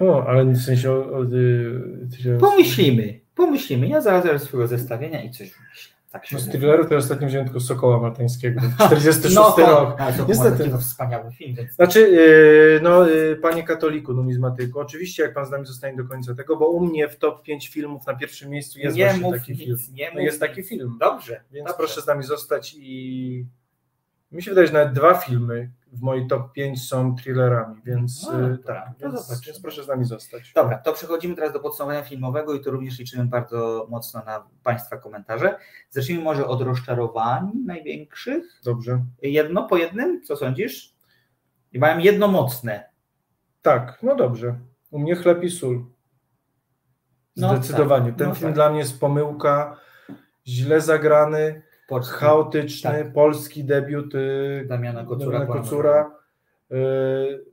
[0.00, 0.90] O, ale w sensie...
[0.92, 3.88] O, o, o, pomyślimy, pomyślimy.
[3.88, 5.97] Ja zaraz swojego zestawienia i coś wymyślę.
[6.12, 9.98] Tak no z thrillerów to ostatnio wziąłem tylko Sokoła Maltańskiego, 46 no, rok.
[10.18, 10.70] No, Niestety.
[10.70, 11.54] To wspaniały film.
[11.54, 11.72] Więc...
[11.72, 16.34] Znaczy, yy, no yy, panie katoliku numizmatyku, oczywiście jak pan z nami zostanie do końca
[16.34, 19.34] tego, bo u mnie w top 5 filmów na pierwszym miejscu jest nie właśnie mów
[19.34, 19.78] taki nic, film.
[19.92, 20.96] Nie no jest taki film.
[21.00, 21.40] Dobrze.
[21.50, 21.78] Więc dobrze.
[21.78, 23.46] proszę z nami zostać i
[24.30, 28.50] mi się wydaje, że nawet dwa filmy w mojej top 5 są thrillerami, więc no,
[28.50, 30.52] y, tak, więc, więc, proszę z nami zostać.
[30.52, 34.96] Dobra, to przechodzimy teraz do podsumowania filmowego i tu również liczymy bardzo mocno na Państwa
[34.96, 35.58] komentarze.
[35.90, 38.60] Zacznijmy może od rozczarowań największych.
[38.64, 39.04] Dobrze.
[39.22, 40.94] Jedno po jednym, co sądzisz?
[41.72, 42.90] I mają jedno mocne.
[43.62, 44.58] Tak, no dobrze.
[44.90, 45.84] U mnie chleb i sól.
[47.34, 48.04] Zdecydowanie.
[48.04, 48.54] No, tak, Ten no film tak.
[48.54, 49.76] dla mnie jest pomyłka,
[50.46, 52.14] źle zagrany Polski.
[52.14, 53.12] chaotyczny, tak.
[53.12, 55.38] polski debiut y, Damiana Kocura.
[55.38, 56.10] Damiana Kocura
[56.72, 57.44] y,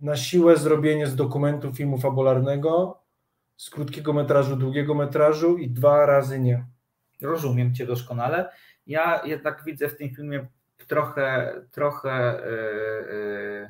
[0.00, 3.00] na siłę zrobienie z dokumentu filmu fabularnego,
[3.56, 6.66] z krótkiego metrażu, długiego metrażu i dwa razy nie.
[7.22, 8.50] Rozumiem Cię doskonale.
[8.86, 10.46] Ja jednak widzę w tym filmie
[10.86, 13.68] trochę, trochę yy, yy,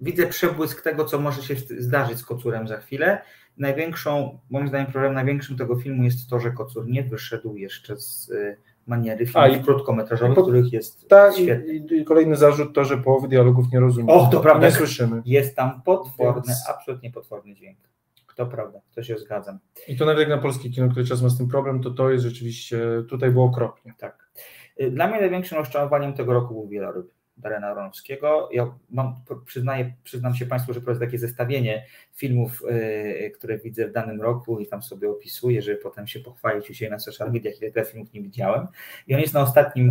[0.00, 3.22] widzę przebłysk tego, co może się zdarzyć z Kocurem za chwilę.
[3.56, 8.28] Największą, moim zdaniem, problem największym tego filmu jest to, że Kocur nie wyszedł jeszcze z
[8.28, 11.30] yy, maniery filmów A, i, krótkometrażowych, po, których jest ta.
[11.32, 11.46] I,
[11.90, 14.10] I, kolejny zarzut to, że połowy dialogów nie rozumiem.
[14.10, 14.66] O, to prawda.
[14.66, 15.22] Nie słyszymy.
[15.24, 16.68] Jest tam potworny, Więc...
[16.68, 17.78] absolutnie potworny dźwięk.
[18.36, 19.58] To prawda, to się zgadzam.
[19.88, 22.10] I to nawet jak na polskie kino, które czas ma z tym problem, to to
[22.10, 23.94] jest rzeczywiście, tutaj było okropnie.
[23.98, 24.30] Tak.
[24.90, 27.06] Dla mnie największym rozczarowaniem tego roku był Wieloryb.
[27.40, 28.48] Darena Aronowskiego.
[28.52, 29.14] Ja mam,
[29.46, 34.60] przyznaję, przyznam się Państwu, że prowadzę takie zestawienie filmów, yy, które widzę w danym roku
[34.60, 37.84] i tam sobie opisuję, żeby potem się pochwalić u siebie na social mediach, ile tyle
[37.84, 38.66] filmów nie widziałem.
[39.06, 39.90] I on jest na ostatnim,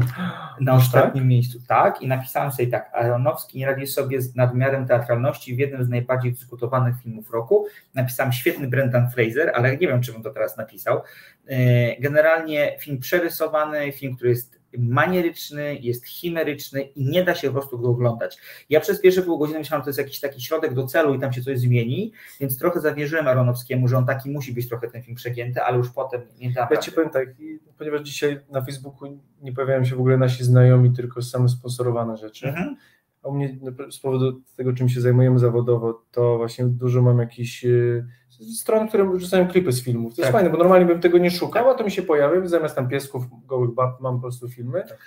[0.62, 1.30] na ostatnim tak?
[1.30, 1.60] miejscu.
[1.68, 5.90] Tak, i napisałem sobie tak, Aronowski nie radzi sobie z nadmiarem teatralności w jednym z
[5.90, 7.66] najbardziej dyskutowanych filmów roku.
[7.94, 11.02] Napisałem świetny Brendan Fraser, ale nie wiem, czy bym to teraz napisał.
[11.46, 11.58] Yy,
[12.00, 17.80] generalnie film przerysowany, film, który jest manieryczny, jest chimeryczny i nie da się po prostu
[17.80, 18.38] go oglądać.
[18.70, 21.20] Ja przez pierwsze pół godziny myślałem, że to jest jakiś taki środek do celu i
[21.20, 25.04] tam się coś zmieni, więc trochę zawierzyłem Aronowskiemu, że on taki musi być trochę ten
[25.04, 26.68] film przegięty, ale już potem nie da.
[26.72, 27.30] Ja Ci powiem tak,
[27.78, 32.48] ponieważ dzisiaj na Facebooku nie pojawiają się w ogóle nasi znajomi, tylko same sponsorowane rzeczy.
[32.48, 32.76] Mhm.
[33.24, 33.60] A u mnie
[33.92, 38.06] z powodu tego, czym się zajmujemy zawodowo, to właśnie dużo mam jakichś y,
[38.40, 40.12] stron, które wrzucają klipy z filmów.
[40.12, 40.26] To tak.
[40.26, 42.90] jest fajne, bo normalnie bym tego nie szukał, a to mi się pojawia, zamiast tam
[42.90, 44.84] piesków, gołych bab, mam po prostu filmy.
[44.90, 44.98] Tak.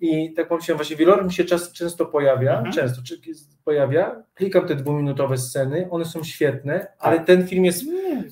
[0.00, 2.72] I tak pomyślałem, właśnie wielorym się czas, często pojawia, mhm.
[2.72, 3.20] często czy,
[3.64, 6.96] pojawia, klikam te dwuminutowe sceny, one są świetne, tak.
[6.98, 7.84] ale ten film jest,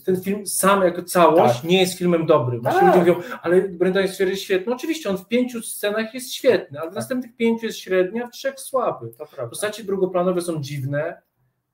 [0.05, 1.71] ten film sam jako całość tak.
[1.71, 2.63] nie jest filmem dobrym.
[2.63, 2.97] Właśnie tak.
[2.97, 4.75] ludzie mówią, ale Brendan jest świetny.
[4.75, 6.97] Oczywiście on w pięciu scenach jest świetny, ale w tak.
[6.97, 9.11] następnych pięciu jest średnia, w trzech słaby.
[9.51, 11.23] Postaci drugoplanowe są dziwne,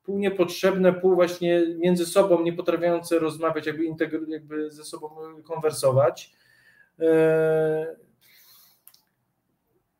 [0.07, 5.09] pół niepotrzebne, pół właśnie między sobą nie potrafiące rozmawiać, jakby, integr- jakby ze sobą
[5.45, 6.33] konwersować.
[7.01, 7.97] e,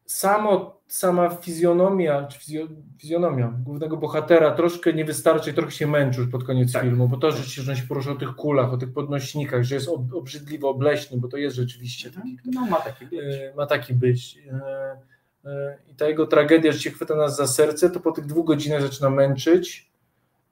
[0.07, 2.67] samo, sama fizjonomia, czy fizjo,
[2.99, 6.83] fizjonomia głównego bohatera troszkę nie wystarczy, trochę się męczy już pod koniec Tak.
[6.83, 9.75] filmu, bo to, że się, że się porusza o tych kulach, o tych podnośnikach, że
[9.75, 13.21] jest ob, obrzydliwo obleśny, bo to jest rzeczywiście taki, No ma taki być.
[13.21, 14.39] e, ma taki być.
[14.53, 14.97] E,
[15.45, 18.47] e, I ta jego tragedia, że się chwyta nas za serce, to po tych dwóch
[18.47, 19.91] godzinach zaczyna męczyć.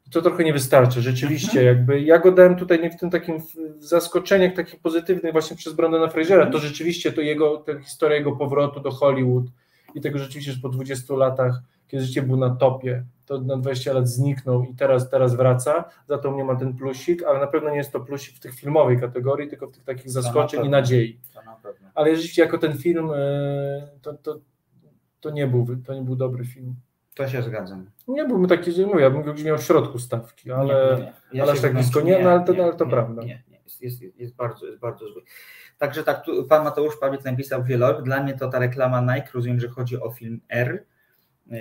[0.06, 1.62] I to trochę nie wystarczy, rzeczywiście.
[1.62, 3.40] Jakby ja go dałem tutaj nie w tym takim
[3.78, 8.32] w zaskoczeniach takich pozytywnych właśnie przez Brandona Frasera, to rzeczywiście to jego, ta historia jego
[8.32, 9.44] powrotu do Hollywood
[9.94, 13.92] i tego rzeczywiście, że po 20 latach, kiedy życie był na topie, to na 20
[13.92, 17.70] lat zniknął i teraz, teraz wraca, za to mnie ma ten plusik, ale na pewno
[17.70, 20.76] nie jest to plusik w tych filmowej kategorii, tylko w tych takich zaskoczeń i pewno.
[20.76, 21.18] nadziei.
[21.34, 21.56] Na.
[21.94, 24.38] Ale rzeczywiście jako ten film, e, to, to,
[25.20, 26.74] to, nie był, to nie był dobry film.
[27.14, 27.90] To się zgadzam.
[28.08, 31.04] Nie byłbym taki, że mówię, ja bym go gdzieś miał w środku stawki, ale Nie,
[31.04, 31.42] nie, nie.
[31.42, 33.22] ale aż tak blisko nie, no ale to- ale to prawda.
[33.22, 33.60] Nie, nie.
[33.80, 35.22] Jest, jest, bardzo, jest bardzo zły.
[35.78, 38.02] Także tak, tu pan Mateusz Pawlik napisał wielo.
[38.02, 40.84] Dla mnie to ta reklama Nike, rozumiem, że chodzi o film R
[41.52, 41.56] e,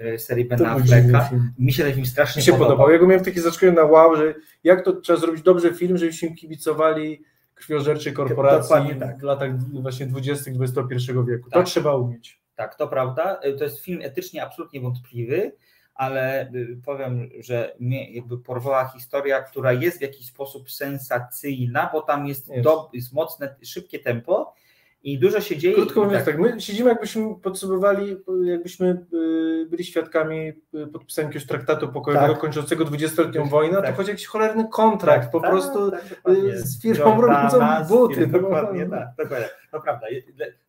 [0.00, 1.36] e, serii to Bena był dziwny Afflecka.
[1.58, 2.68] Mi się ten film strasznie Mi się podobał.
[2.70, 2.92] podobał.
[2.92, 6.34] Ja go miałem takie zaskoczenie na wow, że jak to trzeba zrobić dobrze film, żebyśmy
[6.34, 7.22] kibicowali
[7.54, 9.18] krwiożerczej korporacji tak.
[9.18, 9.50] w latach
[9.82, 10.50] właśnie 20.
[10.60, 11.50] XXI wieku.
[11.50, 11.66] To Tak.
[11.66, 12.39] trzeba umieć.
[12.60, 13.40] Tak, to prawda.
[13.58, 15.52] To jest film etycznie absolutnie wątpliwy,
[15.94, 22.02] ale y, powiem, że mnie jakby porwała historia, która jest w jakiś sposób sensacyjna, bo
[22.02, 22.62] tam jest, Jest.
[22.62, 24.54] Do, jest mocne, szybkie tempo
[25.02, 25.74] i dużo się dzieje.
[25.74, 31.88] Krótko mówiąc tak, my siedzimy jakbyśmy podsumowali, jakbyśmy y, byli świadkami y, podpisania jakiegoś traktatu
[31.88, 32.40] pokojowego Tak.
[32.40, 33.86] kończącego 20-letnią wojnę, Tak.
[33.90, 36.56] to chodzi jakiś cholerny kontrakt, Tak, po tak, prostu tak, dokładnie.
[36.58, 37.58] z firmą robiącą
[37.88, 38.26] buty.
[38.26, 38.96] no, Dokładnie, no.
[38.96, 39.48] tak, dokładnie.
[39.70, 40.06] To prawda.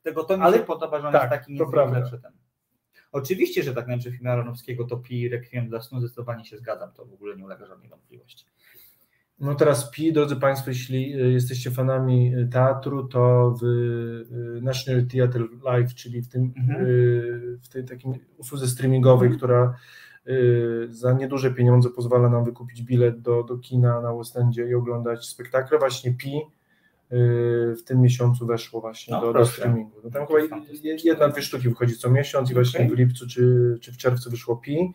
[0.03, 2.31] Tego to mi Ale- się podoba, że on tak, jest taki niezwykle ten.
[3.11, 7.05] Oczywiście, że tak najlepszy film Aronowskiego to Pi Requiem dla snu, zdecydowanie się zgadzam, to
[7.05, 8.45] w ogóle nie ulega żadnej wątpliwości.
[9.41, 15.05] No teraz Pi, drodzy Państwo, jeśli y, jesteście fanami y, teatru, to w y, National
[15.07, 16.85] Theatre Live, czyli w tym Mhm.
[17.63, 19.37] w tej takim usłudze streamingowej, Mhm.
[19.37, 19.75] która
[20.89, 25.25] za nieduże pieniądze pozwala nam wykupić bilet do, do kina na West Endzie i oglądać
[25.25, 26.41] spektakle, właśnie Pi
[27.77, 29.97] w tym miesiącu weszło właśnie No, do, do streamingu.
[30.03, 33.91] No tam chyba jedna, dwie sztuki wychodzi co miesiąc i właśnie w lipcu czy, czy
[33.91, 34.93] w czerwcu wyszło Pi,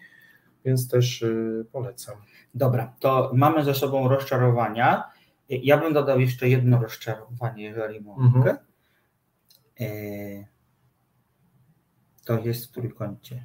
[0.66, 2.16] więc też y, polecam.
[2.54, 5.04] Dobra, to mamy ze sobą rozczarowania.
[5.48, 8.26] Ja bym dodał jeszcze jedno rozczarowanie, jeżeli mogę.
[8.26, 8.56] Mhm.
[9.80, 9.86] E,
[12.24, 13.44] To jest w trójkącie.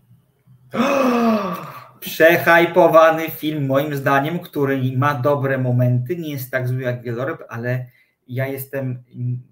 [2.00, 7.86] Przehajpowany film, moim zdaniem, który ma dobre momenty, nie jest tak zły jak Wieloryb, ale
[8.28, 9.04] ja jestem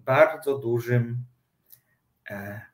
[0.06, 1.24] bardzo dużym
[2.30, 2.69] e,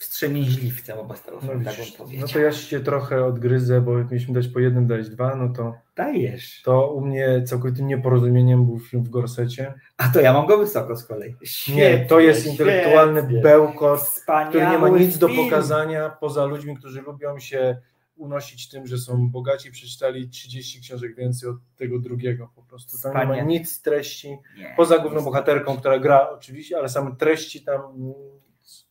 [0.00, 2.28] wstrzemięźliwcem wobec tego No, tak bym no powiedział.
[2.28, 5.74] to ja się trochę odgryzę, bo jak mieliśmy dać po jednym, dać dwa, no to,
[5.96, 6.62] Dajesz.
[6.64, 9.74] to u mnie całkowitym nieporozumieniem był film w Gorsecie.
[9.96, 11.34] A to ja mam go wysoko z kolei.
[11.74, 13.40] Nie, to jest Świetnie, intelektualny świetnie.
[13.40, 15.44] bełkot, Wspaniały który nie ma nic do film.
[15.44, 17.76] pokazania poza ludźmi, którzy lubią się
[18.16, 22.96] unosić tym, że są bogaci przeczytali 30 książek więcej od tego drugiego po prostu.
[23.02, 27.16] Tam nie ma nic z treści, Nie, poza główną bohaterką, która gra oczywiście, ale same
[27.16, 27.80] treści tam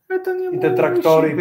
[0.09, 1.35] Ale to nie I te traktory,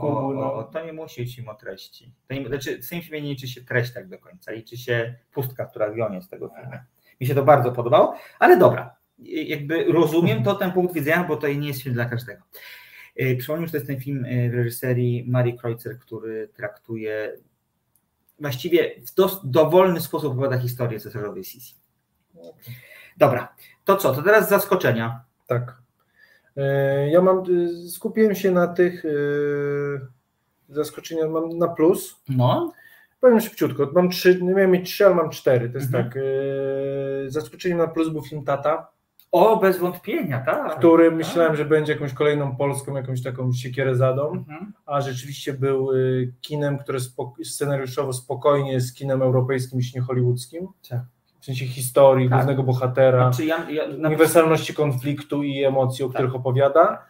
[0.00, 0.62] o, no.
[0.72, 2.12] to nie musi być film o treści.
[2.28, 5.14] To nie, znaczy, w tym filmie nie liczy się treść tak do końca, liczy się
[5.32, 6.72] pustka, która wionie z tego filmu.
[7.20, 11.48] Mi się to bardzo podobało, ale dobra, jakby rozumiem to ten punkt widzenia, bo to
[11.48, 12.42] nie jest film dla każdego.
[13.16, 17.36] Yy, Przypomnę, że to jest ten film yy, w reżyserii Marii Kreutzer, który traktuje
[18.40, 21.74] właściwie w dos- dowolny sposób opowiada historię cesarzowej Sisi.
[23.16, 25.24] Dobra, to co, to teraz zaskoczenia.
[25.46, 25.83] Tak.
[26.56, 30.00] E, Ja mam, y, skupiłem się na tych y,
[30.68, 32.22] zaskoczeniach, mam na plus.
[32.28, 32.72] No,
[33.20, 35.70] Powiem szybciutko, mam trzy, nie miałem mieć trzy, ale mam cztery.
[35.70, 36.04] To jest Mhm.
[36.04, 36.16] tak.
[36.16, 38.88] y, Zaskoczeniem na plus był film Tata,
[39.32, 40.78] o, bez wątpienia, tak.
[40.78, 44.72] który myślałem, że będzie jakąś kolejną polską, jakąś taką siekierę zadą, Mhm.
[44.86, 45.88] a rzeczywiście był
[46.40, 46.98] kinem, które
[47.44, 50.66] scenariuszowo spokojnie jest kinem europejskim, jeśli nie hollywoodzkim.
[50.88, 51.00] Tak.
[51.44, 52.38] W sensie historii, Tak.
[52.38, 53.32] głównego bohatera.
[53.32, 56.14] Znaczy ja, ja, uniwersalności konfliktu i emocji, o Tak.
[56.14, 57.06] których opowiada.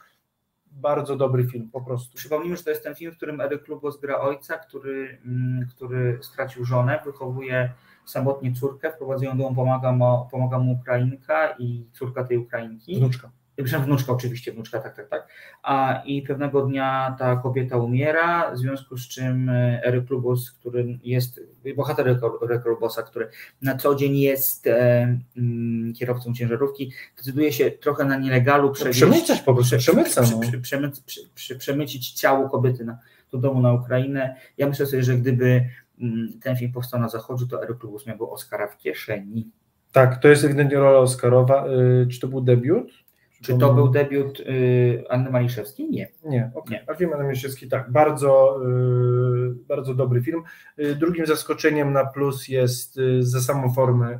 [0.70, 2.16] Bardzo dobry film, po prostu.
[2.16, 6.18] Przypomnijmy, że to jest ten film, w którym Eryk Lubos gra ojca, który, mm, który
[6.22, 7.72] stracił żonę, wychowuje
[8.04, 12.96] samotnie córkę, wprowadza ją do domu, pomaga mu, pomaga mu Ukrainka i córka tej Ukrainki.
[12.96, 13.30] Wnuczka.
[13.56, 15.28] Przepraszam, wnuczka oczywiście, wnuczka, tak, tak, tak.
[15.62, 20.98] A i pewnego dnia ta kobieta umiera, w związku z czym e, Eryk Lubos, który
[21.04, 21.40] jest,
[21.76, 23.28] bohater Eryka Lubosa, który
[23.62, 29.40] na co dzień jest e, mm, kierowcą ciężarówki, decyduje się trochę na nielegalu przewieźć, Przemycać
[29.40, 30.22] po prostu, przemyca.
[30.22, 30.40] przy, No.
[30.40, 32.98] przy, przemyc, przy, przy, przemycić ciało kobiety na,
[33.32, 34.36] do domu na Ukrainę.
[34.58, 35.64] Ja myślę sobie, że gdyby
[36.00, 39.50] mm, ten film powstał na zachodzie, to Eryk Lubus miałby Oscara w kieszeni.
[39.92, 41.66] Tak, to jest ewidentnie rola Oscarowa.
[42.02, 43.03] Y, czy to był debiut?
[43.44, 45.90] Czy to był debiut y, Anny Maliszewskiej?
[45.90, 46.08] Nie.
[46.24, 46.78] Nie, okay.
[46.86, 50.42] a film Anny Maliszewskiej tak, bardzo, y, bardzo dobry film.
[50.78, 54.18] Y, drugim zaskoczeniem na plus jest za samą formę,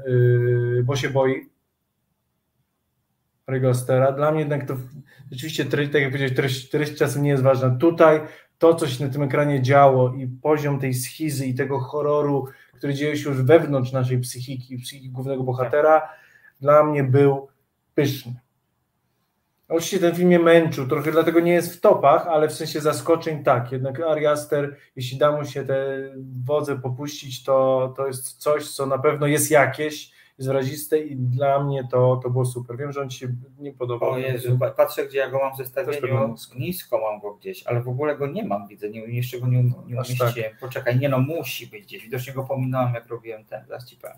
[0.85, 1.49] bo się boi.
[3.47, 4.13] Regostera.
[4.13, 4.77] Dla mnie jednak to
[5.33, 7.71] rzeczywiście, tak jak powiedziałeś, treść, treść czasem nie jest ważna.
[7.71, 8.21] Tutaj
[8.59, 12.95] to, co się na tym ekranie działo i poziom tej schizy i tego horroru, który
[12.95, 16.09] dzieje się już wewnątrz naszej psychiki, psychiki głównego bohatera,
[16.61, 17.49] dla mnie był
[17.95, 18.44] pyszny.
[19.69, 23.45] Oczywiście ten film mnie męczył, trochę dlatego nie jest w topach, ale w sensie zaskoczeń
[23.45, 23.73] tak.
[23.73, 26.11] Jednak Ari Aster, jeśli da mu się te
[26.45, 31.65] wodze popuścić, to, to jest coś, co na pewno jest jakieś, jest wyraziste i dla
[31.65, 32.77] mnie to, to było super.
[32.77, 34.11] Wiem, że on Ci się nie podobał.
[34.11, 36.99] O Jezu, patrzę, gdzie ja go mam w zestawieniu, nisko.
[36.99, 39.71] mam go gdzieś, ale w ogóle go nie mam, widzę, nie, jeszcze go nie, nie
[39.71, 39.87] tak.
[39.87, 40.33] umieściłem.
[40.35, 40.59] Tak.
[40.61, 44.17] Poczekaj, nie no, musi być gdzieś, widocznie go pominąłem, jak robiłem ten, zaraz Ci powiem.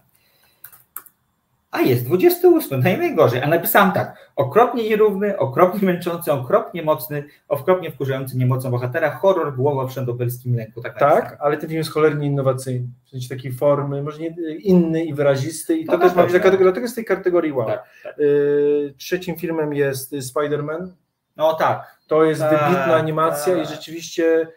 [1.76, 3.42] A jest 28, to nie najgorzej.
[3.42, 9.86] A napisałem tak, okropnie nierówny, okropnie męczący, okropnie mocny, okropnie wkurzający niemocą bohatera, horror głowa
[9.86, 10.82] w szandobelskim lęku.
[10.82, 15.04] Tak, tak ale ten film jest cholernie innowacyjny, w sensie takiej formy, może nie, inny
[15.04, 17.66] i wyrazisty i to, to też ma być dlatego, dlatego jest tej kategorii wow.
[17.66, 18.18] Tak, tak.
[18.18, 20.88] Y, trzecim filmem jest Spider-Man.
[21.36, 21.96] No tak.
[22.06, 23.64] To jest tak, wybitna animacja tak.
[23.64, 24.48] i rzeczywiście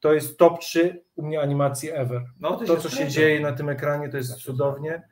[0.00, 2.22] to jest top 3 u mnie animacji ever.
[2.40, 5.02] No, to, to co się dzieje na tym ekranie, to jest cudownie.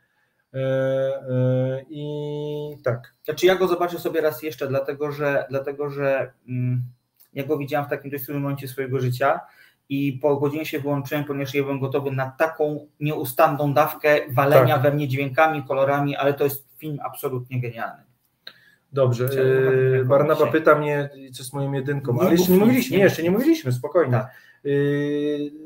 [0.54, 2.04] E, e, I
[2.84, 3.14] tak.
[3.24, 6.82] Znaczy ja go zobaczę sobie raz jeszcze, dlatego że, dlatego, że mm,
[7.32, 9.40] ja go widziałem w takim dość trudnym momencie swojego życia
[9.88, 14.82] i po godzinie się wyłączyłem, ponieważ ja byłem gotowy na taką nieustanną dawkę walenia tak.
[14.82, 18.02] we mnie dźwiękami, kolorami, ale to jest film absolutnie genialny.
[18.92, 19.24] Dobrze.
[19.24, 23.30] Yy, Barnaba pyta mnie, co z moją jedynką, ale jeszcze nie mówiliśmy, nie, jeszcze nie
[23.30, 24.12] mówiliśmy, spokojnie.
[24.12, 24.30] Tak.
[24.64, 25.63] Yy,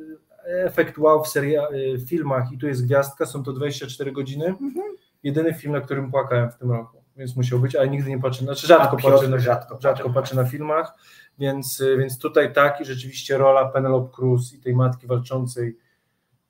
[0.48, 4.46] efekt wow w seria, y, filmach i tu jest gwiazdka, są to 24 godziny.
[4.46, 4.96] Mhm.
[5.22, 8.44] Jedyny film, na którym płakałem w tym roku, więc musiał być, ale nigdy nie patrzę,
[8.44, 10.94] znaczy rzadko A, patrzę, na, rzadko, rzadko patrzę na filmach,
[11.38, 15.78] więc, y, więc tutaj tak i rzeczywiście rola Penelope Cruz i tej matki walczącej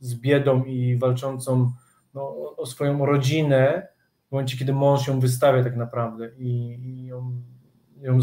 [0.01, 1.73] z biedą i walczącą
[2.15, 3.89] no, o swoją rodzinę
[4.29, 7.33] w momencie, kiedy mąż ją wystawia tak naprawdę i, i ją,
[8.01, 8.19] ją,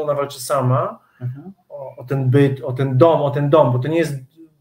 [0.00, 1.52] ona walczy sama mhm.
[1.68, 4.14] o, o, ten byt, o ten dom, o ten dom, bo to nie jest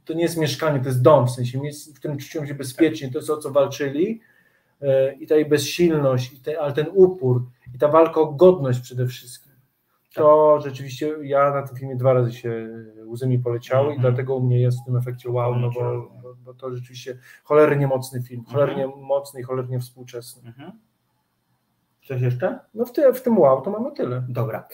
[0.07, 1.59] to nie jest mieszkanie, to jest dom, w sensie
[1.95, 4.21] w którym czują się bezpiecznie, to jest o co walczyli
[4.81, 7.45] e, i ta jej bezsilność, i te, ale ten upór
[7.75, 9.51] i ta walka o godność przede wszystkim.
[10.13, 10.69] To tak.
[10.69, 12.69] rzeczywiście ja na tym filmie dwa razy się
[13.05, 13.95] łzy mi poleciały mm -hmm.
[13.95, 14.13] i mhm.
[14.13, 17.87] dlatego u mnie jest w tym efekcie wow, no bo, bo, bo to rzeczywiście cholernie
[17.87, 18.55] mocny film, mhm.
[18.55, 19.01] cholernie mm -hmm.
[19.01, 20.41] mocny i cholernie współczesny.
[20.41, 20.73] Mm -hmm.
[22.07, 22.59] Coś jeszcze?
[22.73, 24.23] No w, te, w tym wow to mamy tyle.
[24.29, 24.67] Dobra.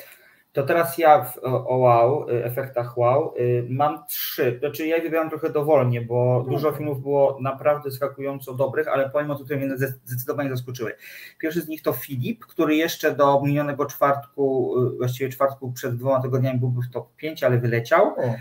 [0.54, 4.58] To teraz ja w, o wow, y, efektach wow, y, mam trzy.
[4.60, 6.56] Znaczy ja wybrałem trochę dowolnie, bo mhm.
[6.56, 10.96] dużo filmów było naprawdę skakująco dobrych, ale powiem o które mnie zdecydowanie zaskoczyły.
[11.40, 16.22] Pierwszy z nich to Filip, który jeszcze do minionego czwartku, y, właściwie czwartku przed dwoma
[16.22, 18.08] tygodniami byłby w top 5, ale wyleciał.
[18.08, 18.36] O,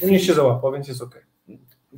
[0.00, 1.26] Filip się załapał, więc jest ok.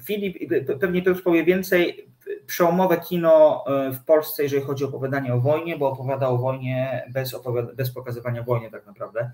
[0.03, 0.37] Filip,
[0.81, 2.09] pewnie Piotr powie więcej,
[2.47, 7.35] przełomowe kino w Polsce, jeżeli chodzi o opowiadanie o wojnie, bo opowiada o wojnie bez,
[7.75, 9.31] bez pokazywania wojny tak naprawdę.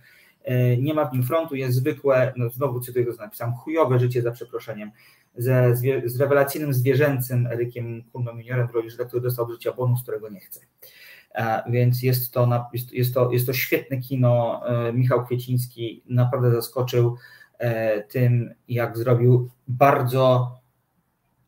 [0.51, 3.99] E, nie ma w nim frontu, jest zwykłe, no znowu cytuję to, co napisałem, chujowe
[3.99, 4.91] życie za przeproszeniem,
[5.37, 10.29] ze, z rewelacyjnym zwierzęcym Erykiem Kulmem Juniorem w roli który dostał do życia bonus, którego
[10.29, 10.61] nie chce.
[11.35, 14.63] E, więc jest to, jest, to, jest to świetne kino.
[14.67, 17.17] E, Michał Kwieciński naprawdę zaskoczył
[18.09, 20.53] tym, jak zrobił bardzo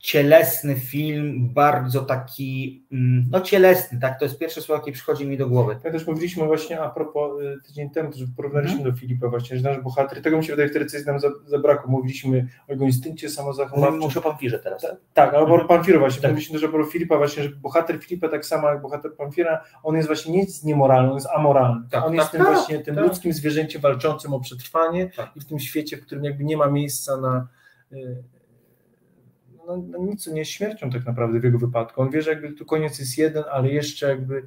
[0.03, 5.39] cielesny film, bardzo taki, mm, no cielesny, tak, to jest pierwsze słowo, jakie przychodzi mi
[5.39, 5.77] do głowy.
[5.85, 8.93] Ja też mówiliśmy właśnie a propos y, tydzień temu, że porównaliśmy hmm.
[8.93, 12.49] do Filipa właśnie, że nasz bohater, tego mi się wydaje wtedy coś nam zabrakło, mówiliśmy
[12.69, 14.01] o jego instynkcie samozachowawczym.
[14.01, 14.83] Muszę o Pamfirze teraz.
[14.83, 15.69] Tak, tak albo mhm.
[15.69, 16.31] Pamfiru właśnie, tak.
[16.31, 20.09] mówiliśmy też o Filipa właśnie, że bohater Filipa tak samo jak bohater Pamfira, on jest
[20.09, 21.89] właśnie nie niemoralny, on jest amoralny.
[21.91, 23.05] Tak, on jest tak, tym tak, właśnie tym tak.
[23.05, 27.17] ludzkim zwierzęciem walczącym o przetrwanie i w tym świecie, w którym jakby nie ma miejsca
[27.17, 27.49] na
[27.93, 28.23] y,
[29.67, 32.03] no, no, nic nie jest śmiercią tak naprawdę w jego wypadku.
[32.03, 34.47] On wie, że jakby tu koniec jest jeden, ale jeszcze jakby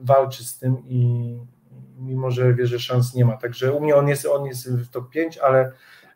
[0.00, 1.38] walczy z tym i
[1.98, 3.36] mimo, że wie, że szans nie ma.
[3.36, 5.72] Także u mnie on jest, on jest w top 5, ale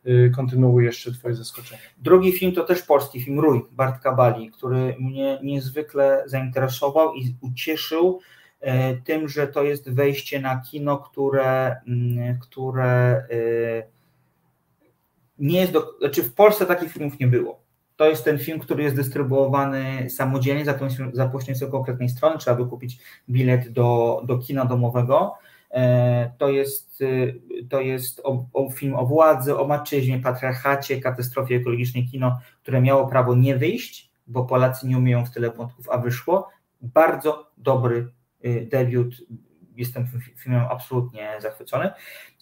[0.06, 1.80] y, kontynuuję jeszcze twoje zaskoczenie.
[1.98, 8.20] Drugi film to też polski film Rój Bartka Bali, który mnie niezwykle zainteresował i ucieszył
[8.60, 13.22] e, tym, że to jest wejście na kino, które, mm, które
[15.38, 17.61] nie jest do, znaczy w Polsce takich filmów nie było.
[18.02, 20.78] To jest ten film, który jest dystrybuowany samodzielnie za,
[21.12, 22.38] za pośrednictwem konkretnej strony.
[22.38, 22.98] Trzeba wykupić
[23.30, 25.34] bilet do, do kina domowego.
[25.70, 31.56] E, to jest, e, to jest o, o film o władzy, o maczyźnie, patriarchacie, katastrofie
[31.56, 35.98] ekologicznej kino, które miało prawo nie wyjść, bo Polacy nie umieją w tyle wątków, a
[35.98, 36.48] wyszło.
[36.80, 38.08] Bardzo dobry
[38.44, 39.14] y, debiut.
[39.76, 41.90] Jestem filmem absolutnie zachwycony.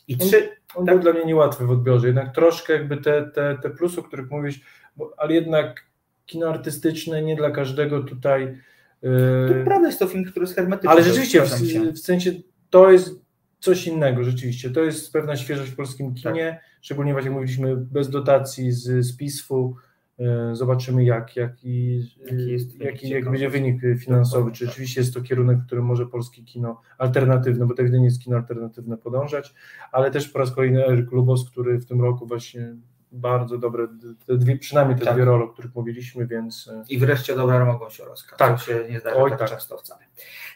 [0.09, 0.57] I trzy.
[0.75, 0.95] On, on tak?
[0.95, 2.07] był dla mnie niełatwy w odbiorze.
[2.07, 4.61] Jednak troszkę jakby te, te, te plusy, o których mówisz,
[4.97, 5.87] bo, ale jednak
[6.27, 8.59] kino artystyczne nie dla każdego tutaj.
[9.03, 9.11] Yy...
[9.49, 10.91] To prawda jest to film, który jest hermetyczny.
[10.91, 11.51] Ale rzeczywiście, w,
[11.93, 12.33] w, sensie
[12.71, 13.21] to jest
[13.61, 14.71] coś innego rzeczywiście.
[14.71, 16.79] To jest pewna świeżość w polskim kinie, tak.
[16.81, 19.77] szczególnie właśnie jak mówiliśmy bez dotacji z, z PISF-u.
[20.19, 25.21] E, zobaczymy jak, jaki, jaki, jest, jaki, jak będzie wynik finansowy, czy rzeczywiście jest to
[25.21, 29.55] kierunek, w którym może polskie kino alternatywne, bo to ewidentnie jest kino alternatywne podążać,
[29.93, 32.77] ale też po raz kolejny Eryk Lubos, który w tym roku właśnie
[33.13, 33.89] bardzo dobre,
[34.27, 35.15] te dwie, przynajmniej te tak.
[35.15, 36.69] dwie role, o których mówiliśmy, więc...
[36.69, 38.39] E, I wreszcie dobra mogą się rozkazać.
[38.39, 38.61] Tak.
[38.61, 40.01] Się nie zdarza Oj, tak, tak, często wcale.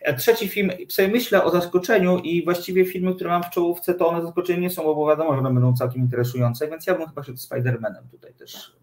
[0.01, 4.09] E, trzeci film, sobie myślę o zaskoczeniu i właściwie filmy, które mam w czołówce, to
[4.09, 7.23] one zaskoczenie nie są, bo wiadomo, że one będą całkiem interesujące, więc ja bym chyba
[7.23, 8.77] się z Spider-Manem tutaj też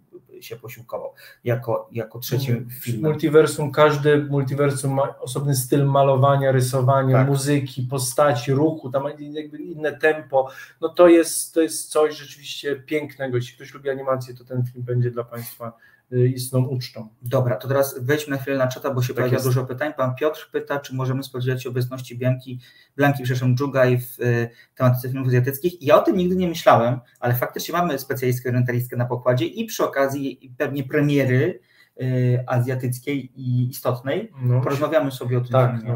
[0.44, 1.14] się posiłkował
[1.44, 3.12] jako, jako trzecim mm, filmem.
[3.12, 7.28] Multiversum, każdy multiversum ma osobny styl malowania, rysowania, tak.
[7.28, 10.50] muzyki, postaci, ruchu, tam jakby inne tempo.
[10.82, 13.38] No to jest, to jest coś rzeczywiście pięknego.
[13.38, 15.74] Jeśli ktoś lubi animację, to ten film będzie dla Państwa
[16.12, 17.10] istną ucztą.
[17.22, 19.46] Dobra, to teraz wejdźmy na chwilę na czata, bo się tak pojawia jest.
[19.46, 19.94] dużo pytań.
[19.98, 22.60] Pan Piotr pyta, czy możemy spodziewać się obecności Bianki,
[22.96, 25.82] Blanki, przepraszam, Dżugaj w y, tematyce filmów azjatyckich.
[25.82, 29.84] Ja o tym nigdy nie myślałem, ale faktycznie mamy specjalistkę orientalistkę na pokładzie i przy
[29.84, 31.60] okazji pewnie premiery
[32.02, 34.32] y, azjatyckiej i istotnej.
[34.42, 35.96] No, Porozmawiamy sobie o tym tak, No,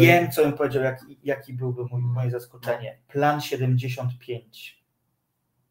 [0.00, 2.98] Wiem, co bym powiedział, jaki, jaki byłby mój, moje zaskoczenie.
[3.08, 4.85] Plan 75.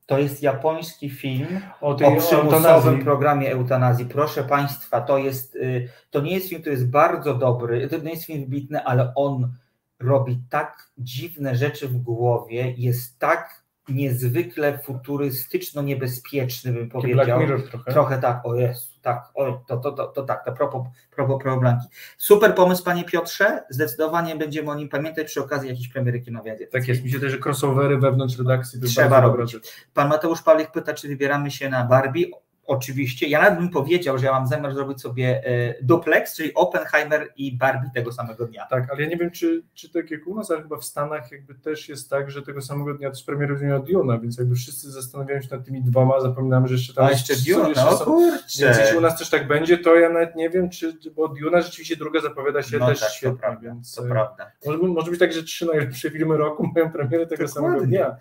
[0.05, 4.05] To jest japoński film o, tej, o przymusowym programie eutanazji.
[4.05, 8.11] Proszę Państwa, to jest, y, to nie jest film, który jest bardzo dobry, to nie
[8.11, 9.53] jest film wybitny, ale on
[9.99, 17.25] robi tak dziwne rzeczy w głowie, jest tak niezwykle futurystyczno-niebezpieczny, bym powiedział.
[17.25, 17.91] Black Mirror trochę.
[17.91, 21.87] Trochę tak, o Jezu, tak, o, to, to, to, to tak, to propos, propos Blanki.
[22.17, 26.67] Super pomysł, panie Piotrze, zdecydowanie będziemy o nim pamiętać przy okazji jakiejś premiery kinowej.
[26.71, 29.57] Tak jest, też, że crossovery wewnątrz redakcji Trzeba robić.
[29.93, 32.25] Pan Mateusz Pawlik pyta, czy wybieramy się na Barbie.
[32.67, 37.33] Oczywiście, ja nawet bym powiedział, że ja mam zamiar zrobić sobie e, duplex, czyli Oppenheimer
[37.35, 38.65] i Barbie tego samego dnia.
[38.69, 41.31] Tak, ale ja nie wiem, czy, czy tak jak u nas, ale chyba w Stanach
[41.31, 44.91] jakby też jest tak, że tego samego dnia też premiery dnia Duna, więc jakby wszyscy
[44.91, 48.65] zastanawiają się nad tymi dwoma, zapominamy, że jeszcze tam A jeszcze jeszcze no kurczę.
[48.65, 51.61] Więc jeśli u nas też tak będzie, to ja nawet nie wiem, czy, bo Duna
[51.61, 54.51] rzeczywiście druga zapowiada się no też tak, świetnie, to prawda, więc to prawda.
[54.65, 57.69] Może, może być tak, że trzy najlepsze filmy roku mają premierę tego Dokładnie.
[57.69, 58.15] samego dnia.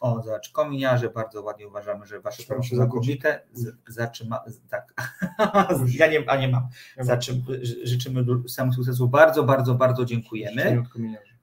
[0.00, 3.42] O, zobacz, kominiarze bardzo ładnie uważamy, że wasze promosze są znakomite.
[3.88, 4.94] Zatrzyma, tak.
[5.98, 6.68] ja nie, a nie mam.
[6.98, 7.42] Zaczym,
[7.84, 9.10] życzymy samych sukcesów.
[9.10, 10.82] Bardzo, bardzo, bardzo dziękujemy.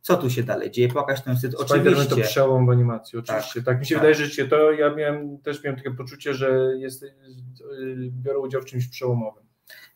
[0.02, 0.88] Co tu się dalej dzieje?
[0.88, 1.56] Płakać ten wstyd.
[1.56, 2.06] Oczywiście.
[2.06, 3.54] to przełom w animacji, oczywiście.
[3.54, 4.02] Tak, tak mi się tak.
[4.02, 7.06] wydaje, że się to ja miałem, też miałem takie poczucie, że jest,
[8.10, 9.43] biorę udział w czymś przełomowym.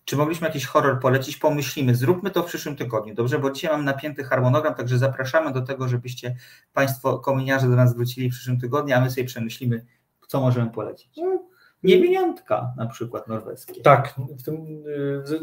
[0.07, 1.37] Czy mogliśmy jakiś horror polecić?
[1.37, 1.95] Pomyślimy.
[1.95, 3.39] Zróbmy to w przyszłym tygodniu, dobrze?
[3.39, 6.35] Bo dzisiaj mam napięty harmonogram, także zapraszamy do tego, żebyście
[6.73, 9.85] Państwo kominiarze do nas wrócili w przyszłym tygodniu, a my sobie przemyślimy,
[10.27, 11.17] co możemy polecić.
[11.17, 11.43] No,
[11.83, 13.81] Niewiniątka na przykład norweskie.
[13.81, 14.83] Tak, w, tym,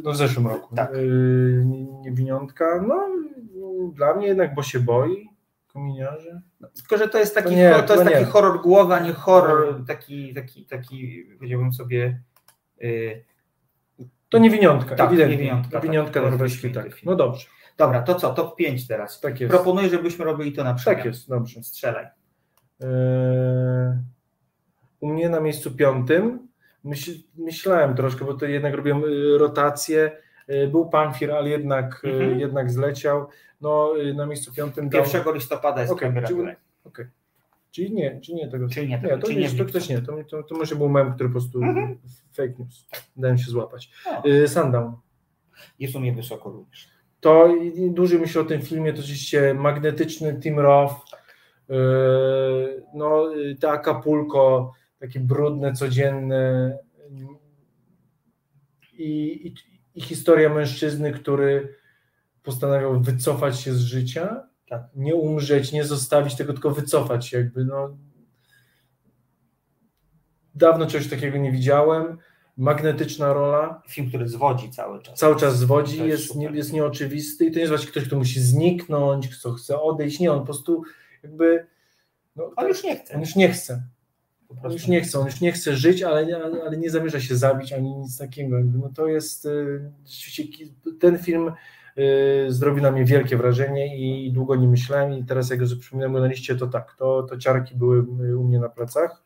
[0.02, 0.76] no w zeszłym roku.
[0.76, 0.94] Tak.
[0.94, 1.62] Y,
[2.00, 3.08] niewiniątka, no
[3.92, 5.28] dla mnie jednak, bo się boi
[5.66, 6.40] kominiarze.
[6.60, 9.84] No, tylko, że to jest taki, to nie, to jest taki horror głowa, nie horror
[9.86, 12.20] taki, taki, taki powiedziałbym sobie...
[12.80, 13.24] Yy,
[14.34, 15.36] to niewiniątka, tak, ewidentnie.
[15.36, 16.86] Niewiniątka, niewiniątka tak, norweski, tak.
[17.04, 17.46] No dobrze.
[17.76, 19.20] Dobra, to co, top 5 teraz.
[19.20, 19.54] Tak jest.
[19.54, 20.96] Proponuję, żebyśmy robili to na przykład.
[20.96, 21.62] Tak jest, dobrze.
[21.62, 22.04] Strzelaj.
[22.80, 22.88] Eee,
[25.00, 26.48] u mnie na miejscu piątym
[26.84, 30.12] myśl, myślałem troszkę, bo to jednak robiłem y, rotację.
[30.50, 32.40] Y, był Panfir, ale jednak, y, mhm.
[32.40, 33.28] jednak zleciał.
[33.60, 34.90] No, na miejscu piątym.
[34.92, 35.34] 1 dał...
[35.34, 36.22] listopada jest okay.
[36.26, 36.40] Czyli,
[36.84, 37.10] okay.
[37.74, 38.68] Czyli nie, czyli nie tego.
[38.68, 40.02] Czyli nie, tego, nie to, nie, to też nie.
[40.02, 41.98] To, to, to może był mem, który po prostu mhm.
[42.32, 42.86] fake news.
[43.16, 43.90] Dałem się złapać.
[44.26, 44.92] Y, Sundown.
[45.78, 46.88] Jest u mnie wysoko również.
[47.20, 47.54] To
[47.90, 50.94] dłużej myślę o tym filmie, to oczywiście magnetyczny Tim Roth,
[51.68, 51.76] yy,
[52.94, 56.78] no te Acapulco, takie brudne, codzienne
[58.92, 59.54] i, i,
[59.94, 61.74] i historia mężczyzny, który
[62.42, 64.82] postanawiał wycofać się z życia, tak.
[64.94, 67.96] nie umrzeć, nie zostawić tego, tylko wycofać się jakby, no
[70.54, 72.18] dawno czegoś takiego nie widziałem,
[72.56, 73.82] magnetyczna rola.
[73.88, 75.18] Film, który zwodzi cały czas.
[75.18, 78.16] Cały czas zwodzi, jest, jest, nie, jest nieoczywisty i to nie jest właśnie ktoś, kto
[78.16, 80.82] musi zniknąć, kto chce odejść, nie, on po prostu
[81.22, 81.66] jakby...
[82.36, 83.14] No, on już nie chce.
[83.14, 83.82] On już nie chce.
[84.62, 86.36] On już nie chce, on już nie chce żyć, ale,
[86.66, 88.56] ale, nie zamierza się zabić ani nic takiego.
[88.78, 90.64] No to jest y, rzeczywiście
[91.00, 91.52] ten film
[92.48, 96.26] zrobił na mnie wielkie wrażenie i długo nie myślałem i teraz jak go przypominam na
[96.26, 99.22] liście, to tak, to, to ciarki były y, u mnie na plecach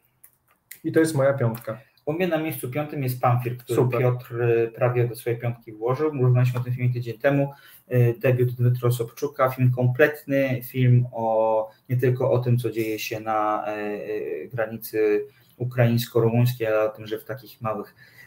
[0.85, 1.81] i to jest moja piątka.
[2.05, 4.01] U mnie na miejscu piątym jest Pamfir, który Super.
[4.01, 6.11] Piotr y, prawie do swojej piątki włożył.
[6.11, 7.53] Rozmawialiśmy o tym filmie tydzień temu.
[7.93, 13.21] Y, Debiut Dmytro Sobczuka, film kompletny, film o nie tylko o tym, co dzieje się
[13.21, 18.18] na y, y, granicy ukraińsko-rumuńskiej, ale o tym, że w takich małych y,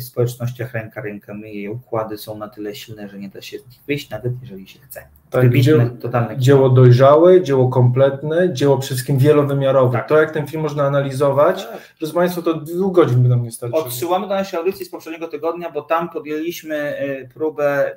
[0.00, 3.80] społecznościach ręka ręka myje, układy są na tyle silne, że nie da się z nich
[3.86, 5.02] wyjść, nawet jeżeli się chce.
[5.30, 9.98] Tak, Wybitne, dzieło, totalne dzieło dojrzałe, dzieło kompletne, dzieło przede wszystkim wielowymiarowe.
[9.98, 10.08] Tak.
[10.08, 11.80] To, jak ten film można analizować, Tak.
[11.98, 13.84] proszę Państwa, to dwóch godzin by nam nie starczyło.
[13.84, 17.96] Odsyłamy do naszej audycji z poprzedniego tygodnia, bo tam podjęliśmy y, próbę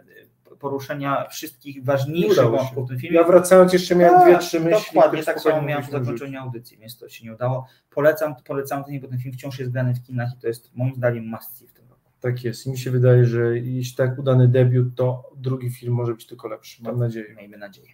[0.61, 3.17] poruszenia wszystkich Nie ważniejszych wątków w tym filmie.
[3.17, 4.95] Ja wracając jeszcze miałem Tak, dwie, trzy myśli.
[4.95, 7.67] Dokładnie, tak samo miałem w mogliśmy zakończeniu audycji, więc to się nie udało.
[7.89, 10.95] Polecam, polecam ten, bo ten film wciąż jest grany w kinach i to jest moim
[10.95, 12.01] zdaniem must see w tym roku.
[12.19, 12.67] Tak jest.
[12.67, 16.47] I mi się wydaje, że jeśli tak udany debiut, to drugi film może być tylko
[16.47, 16.83] lepszy.
[16.83, 17.35] Mam nadzieję.
[17.35, 17.89] Miejmy nadzieję.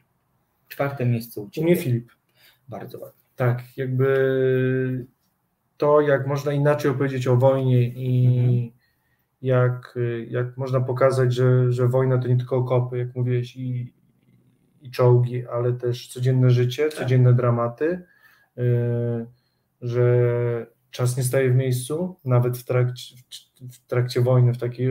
[0.68, 1.66] Czwarte miejsce u U Ciebie.
[1.68, 2.12] mnie Filip.
[2.68, 3.22] Bardzo ładnie.
[3.36, 5.06] Tak, jakby
[5.78, 8.77] to, jak można inaczej opowiedzieć o wojnie i Mhm.
[9.42, 13.94] Jak, jak można pokazać, że, że wojna to nie tylko okopy, jak mówiłeś, i,
[14.82, 16.94] i czołgi, ale też codzienne życie, Tak.
[16.94, 18.04] codzienne dramaty,
[18.58, 18.62] y,
[19.82, 23.16] że czas nie staje w miejscu, nawet w trakcie,
[23.72, 24.90] w trakcie wojny, w takiej,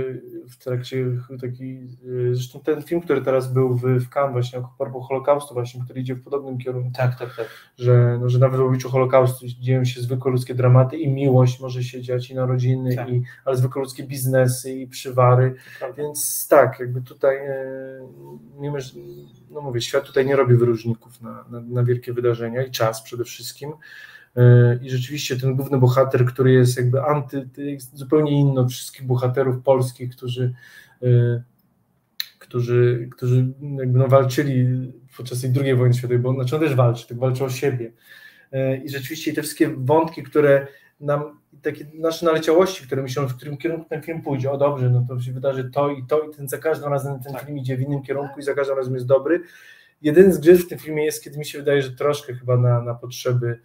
[0.49, 1.07] w trakcie
[1.41, 5.55] takiej, y, zresztą ten film, który teraz był w, w Cannes właśnie, a propos Holokaustu
[5.55, 7.47] właśnie, który idzie w podobnym kierunku, Tak, tak, tak.
[7.79, 11.83] że, no, że nawet w obliczu Holokaustu dzieją się zwykłe ludzkie dramaty i miłość może
[11.83, 13.09] się dziać i narodziny, Tak.
[13.09, 16.03] i, ale zwykłe ludzkie biznesy i przywary, Prawda.
[16.03, 17.57] więc tak, jakby tutaj, e,
[18.59, 18.93] mimo że,
[19.51, 23.25] no mówię, świat tutaj nie robi wyróżników na, na, na wielkie wydarzenia i czas przede
[23.25, 23.73] wszystkim.
[24.37, 29.07] E, I rzeczywiście ten główny bohater, który jest jakby anty, jest zupełnie inny od wszystkich
[29.07, 30.55] bohaterów polskich, którzy,
[31.03, 31.43] e,
[32.39, 33.47] którzy, którzy
[33.79, 34.67] jakby no walczyli
[35.17, 37.93] podczas tej II wojny światowej, bo znaczy on też walczy, tak walczy o siebie.
[38.53, 40.67] E, I rzeczywiście te wszystkie wątki, które
[41.01, 45.07] nam, takie nasze naleciałości, które myślą, w którym kierunku ten film pójdzie, o dobrze, no
[45.09, 47.45] to się wydarzy to i to i ten za każdym razem ten Tak.
[47.45, 49.43] film idzie w innym kierunku i za każdym razem jest dobry.
[50.03, 52.83] Jeden z grzechów w tym filmie jest, kiedy mi się wydaje, że troszkę chyba na,
[52.83, 53.61] na potrzeby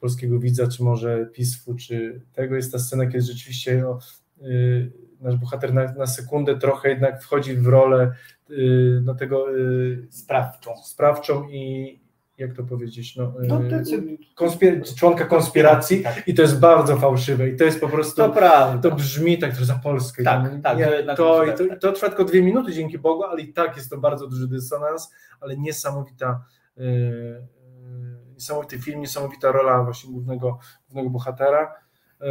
[0.00, 3.98] polskiego widza, czy może PiSF-u, czy tego jest ta scena, kiedy rzeczywiście no,
[4.46, 8.12] y, nasz bohater na, na sekundę trochę jednak wchodzi w rolę
[8.50, 10.76] y, no, tego y, Sprawczą.
[10.84, 12.00] sprawczą i
[12.38, 16.22] jak to powiedzieć, no, y, No, to, konspir- członka konspiracji Tak.
[16.28, 18.90] i to jest bardzo fałszywe i to jest po prostu, To prawda.
[18.90, 20.22] to brzmi tak trochę za Polskę.
[20.24, 21.80] Tak, nie, tak, nie, to to, musi i to, tak.
[21.80, 25.12] to trwa tylko dwie minuty dzięki Bogu, ale i tak jest to bardzo duży dysonans,
[25.40, 26.44] ale niesamowita
[26.78, 26.82] y,
[28.36, 30.58] niesamowity film, niesamowita rola właśnie głównego,
[30.88, 31.74] głównego bohatera.
[32.22, 32.24] Y,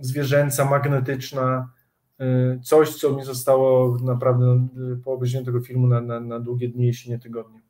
[0.00, 1.72] zwierzęca, magnetyczna,
[2.20, 6.68] y, coś, co mi zostało naprawdę y, po obejrzeniu tego filmu na, na, na długie
[6.68, 7.60] dni, jeśli nie tygodnie.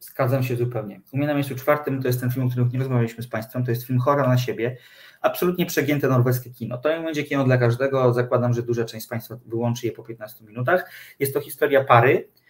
[0.00, 1.00] Zgadzam się zupełnie.
[1.12, 3.64] U mnie na miejscu czwartym to jest ten film, o którym nie rozmawialiśmy z Państwem,
[3.64, 4.76] to jest film Chora na siebie.
[5.20, 6.78] Absolutnie przegięte norweskie kino.
[6.78, 8.12] To nie będzie kino dla każdego.
[8.12, 10.90] Zakładam, że duża część z Państwa wyłączy je po 15 minutach.
[11.18, 12.41] Jest to historia pary, e,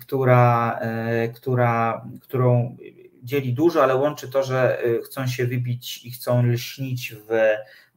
[0.00, 2.76] która, e, która, którą
[3.22, 7.28] dzieli dużo, ale łączy to, że e, chcą się wybić i chcą lśnić w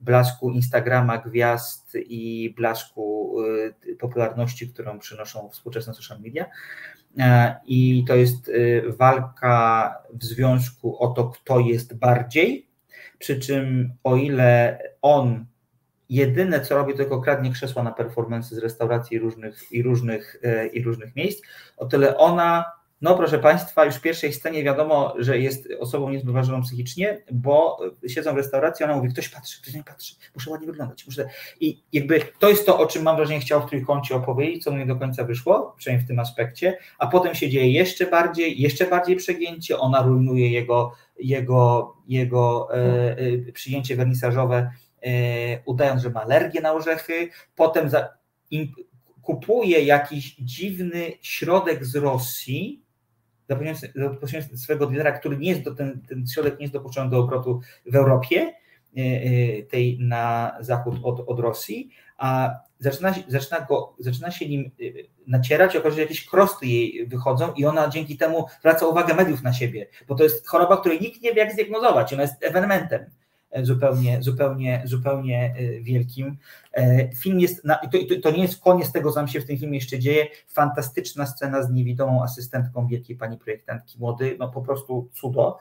[0.02, 3.36] blasku Instagrama, gwiazd i blasku
[3.92, 6.46] e, popularności, którą przynoszą współczesne social media.
[7.18, 8.52] E, I to jest
[8.88, 12.68] walka w związku o to, kto jest bardziej.
[13.20, 15.46] Przy czym, o ile on
[16.10, 20.68] jedyne co robi, to tylko kradnie krzesła na performance z restauracji różnych, i różnych, e,
[20.68, 21.42] i różnych miejsc,
[21.78, 22.66] o tyle ona,
[23.02, 28.34] no proszę Państwa, już w pierwszej scenie wiadomo, że jest osobą niezwyważoną psychicznie, bo siedzą
[28.34, 31.06] w restauracji, ona mówi, ktoś patrzy, ktoś nie patrzy, muszę ładnie wyglądać.
[31.06, 31.30] Muszę...
[31.60, 34.78] I jakby to jest to, o czym mam wrażenie chciał w trójkącie opowiedzieć, co mu
[34.78, 38.86] nie do końca wyszło, przynajmniej w tym aspekcie, a potem się dzieje jeszcze bardziej, jeszcze
[38.86, 44.72] bardziej przegięcie, ona rujnuje jego, jego, jego e, e, przyjęcie wernisażowe,
[45.66, 48.18] udając, że ma alergię na orzechy, potem za,
[48.52, 48.72] im,
[49.22, 52.82] kupuje jakiś dziwny środek z Rosji,
[53.96, 57.62] zapośrednikiem swojego dealera, który nie jest do, ten, ten środek nie jest dopuszczony do obrotu
[57.86, 58.54] w Europie,
[59.70, 64.72] tej na zachód od, od Rosji, a zaczyna, zaczyna, go, zaczyna się nim
[65.28, 69.44] nacierać, okazuje się, że jakieś krosty jej wychodzą i ona dzięki temu zwraca uwagę mediów
[69.44, 73.06] na siebie, bo to jest choroba, której nikt nie wie jak zdiagnozować, ona jest ewenementem
[73.62, 76.38] zupełnie, zupełnie, zupełnie wielkim.
[77.18, 79.78] Film jest, na, to, to nie jest koniec tego, co nam się w tym filmie
[79.78, 85.58] jeszcze dzieje, fantastyczna scena z niewidomą asystentką wielkiej pani projektantki młody, no po prostu cudo.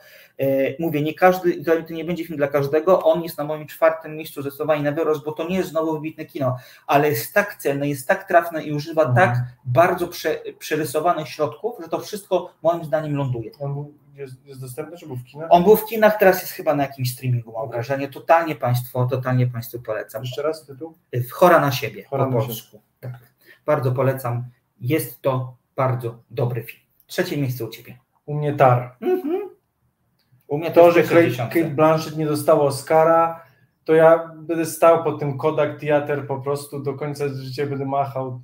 [0.79, 4.41] Mówię, nie każdy, to nie będzie film dla każdego, on jest na moim czwartym miejscu
[4.41, 8.07] zdecydowanie na wyrost, bo to nie jest znowu wybitne kino, ale jest tak celne, jest
[8.07, 9.15] tak trafne i używa mhm.
[9.15, 13.51] tak bardzo prze, przerysowanych środków, że to wszystko moim zdaniem ląduje.
[14.15, 15.47] Jest, jest dostępny, czy był w kinach?
[15.51, 18.07] On był w kinach, teraz jest chyba na jakimś streamingu, mam wrażenie.
[18.07, 20.21] Totalnie Państwo, totalnie Państwu polecam.
[20.21, 20.97] Jeszcze raz tytuł?
[21.13, 22.81] W Chora na siebie, Chora po na polsku.
[22.99, 23.11] Tak.
[23.65, 24.43] Bardzo polecam.
[24.81, 26.83] Jest to bardzo dobry film.
[27.07, 27.97] Trzecie miejsce u Ciebie.
[28.25, 28.95] U mnie Tar.
[29.01, 29.49] Mhm.
[30.47, 33.45] U mnie To, że Kate, Blanchett nie dostała Oscara,
[33.85, 38.41] to ja będę stał pod tym Kodak Theater po prostu do końca życia będę machał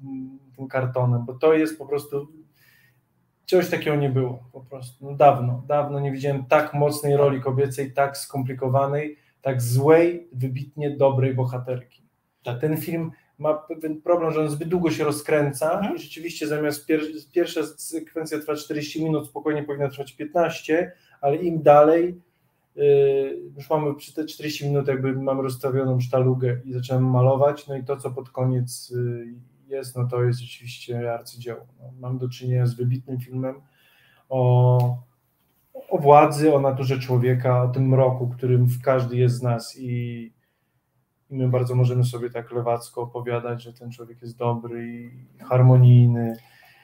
[0.56, 2.28] tym kartonem, bo to jest po prostu
[3.52, 5.06] czegoś takiego nie było po prostu.
[5.06, 11.34] No dawno, dawno nie widziałem tak mocnej roli kobiecej, tak skomplikowanej, tak złej, wybitnie dobrej
[11.34, 12.02] bohaterki.
[12.44, 12.62] Tak.
[12.62, 15.96] Ten film ma pewien problem, że on zbyt długo się rozkręca Mhm.
[15.96, 17.02] i rzeczywiście zamiast pier
[17.34, 20.92] pierwsza sekwencja trwa 40 minut, spokojnie powinna trwać 15,
[21.22, 22.22] ale im dalej
[22.76, 27.76] yy, już mamy przy te 40 minut jakby mamy rozstawioną sztalugę i zaczynamy malować, no
[27.76, 29.34] i to co pod koniec yy,
[29.72, 31.68] jest, no to jest rzeczywiście arcydzieło.
[31.80, 33.62] No, mamy do czynienia z wybitnym filmem
[34.30, 35.04] o,
[35.90, 40.34] o władzy, o naturze człowieka, o tym mroku, którym w każdy jest z nas i,
[41.32, 46.36] my bardzo możemy sobie tak lewacko opowiadać, że ten człowiek jest dobry i harmonijny.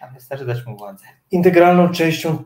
[0.02, 1.06] A wystarczy dać mu władzę.
[1.32, 2.44] Integralną częścią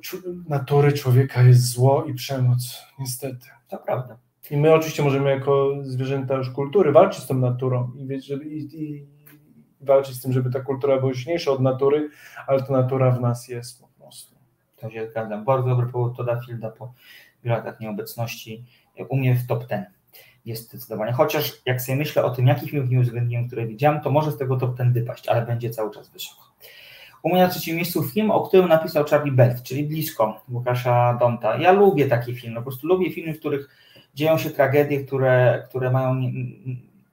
[0.50, 3.48] natury człowieka jest zło i przemoc, niestety.
[3.70, 4.18] To prawda.
[4.52, 8.84] I my oczywiście możemy jako zwierzęta już kultury walczyć z tą naturą i, żeby, i,
[8.84, 9.08] i
[9.82, 12.10] walczyć z tym, żeby ta kultura była silniejsza od natury,
[12.48, 14.36] ale ta natura w nas jest po prostu.
[14.78, 15.46] To się zgadzam.
[15.46, 16.94] Bardzo dobry powód to da Filda po
[17.44, 18.64] latach nieobecności.
[19.10, 19.86] U mnie w top 10
[20.46, 21.12] jest zdecydowanie.
[21.12, 24.38] Chociaż jak sobie myślę o tym, jakich filmów nie uwzględniłem, które widziałem, to może z
[24.38, 26.42] tego top 10 wypaść, ale będzie cały czas wysoko.
[27.24, 31.58] U mnie na trzecim miejscu film, o którym napisał Charlie Belt, czyli Blisko Łukasza Donta.
[31.58, 33.70] Ja lubię takie filmy, po prostu lubię filmy, w których
[34.16, 36.22] dzieją się tragedie, które, które mają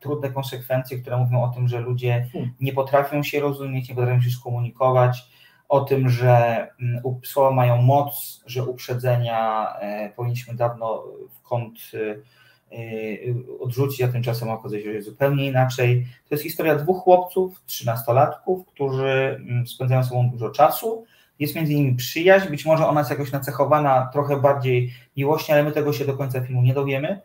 [0.00, 2.52] trudne konsekwencje, które mówią o tym, że ludzie Hmm.
[2.60, 5.28] nie potrafią się rozumieć, nie potrafią się skomunikować,
[5.68, 11.98] o tym, że mm, słowa mają moc, że uprzedzenia e, powinniśmy dawno w kąt e,
[12.76, 16.06] e, odrzucić, a tymczasem okazuje się, że jest zupełnie inaczej.
[16.28, 21.04] To jest historia dwóch chłopców, trzynastolatków, którzy mm, spędzają sobą dużo czasu.
[21.38, 25.72] Jest między nimi przyjaźń, być może ona jest jakoś nacechowana trochę bardziej miłością, ale my
[25.72, 27.20] tego się do końca filmu nie dowiemy.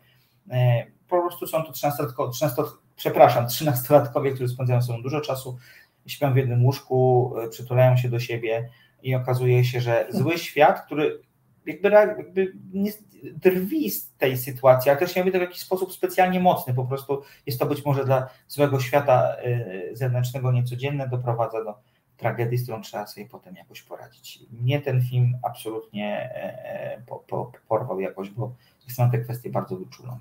[1.13, 2.61] Po prostu są to 13-latko, 13,
[2.95, 5.57] przepraszam, 13-latkowie, którzy spędzają ze sobą dużo czasu,
[6.05, 8.69] śpią w jednym łóżku, e, przytulają się do siebie
[9.03, 11.21] i okazuje się, że zły świat, który
[11.65, 12.91] jakby, jakby nie
[13.33, 17.21] drwi z tej sytuacji, ale też nie tego w jakiś sposób specjalnie mocny, po prostu
[17.45, 21.75] jest to być może dla złego świata e, zewnętrznego niecodzienne, doprowadza do
[22.17, 24.39] tragedii, z którą trzeba sobie potem jakoś poradzić.
[24.51, 28.55] Mnie ten film absolutnie e, po, po, porwał jakoś, bo
[28.87, 30.19] jestem na te kwestie bardzo wyczulony.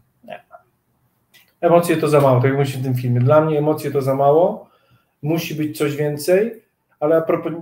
[1.63, 3.21] Emocje to za mało, tak jak mówisz w tym filmie.
[3.21, 4.69] Dla mnie emocje to za mało,
[5.23, 6.63] musi być coś więcej,
[7.01, 7.53] ale a propos,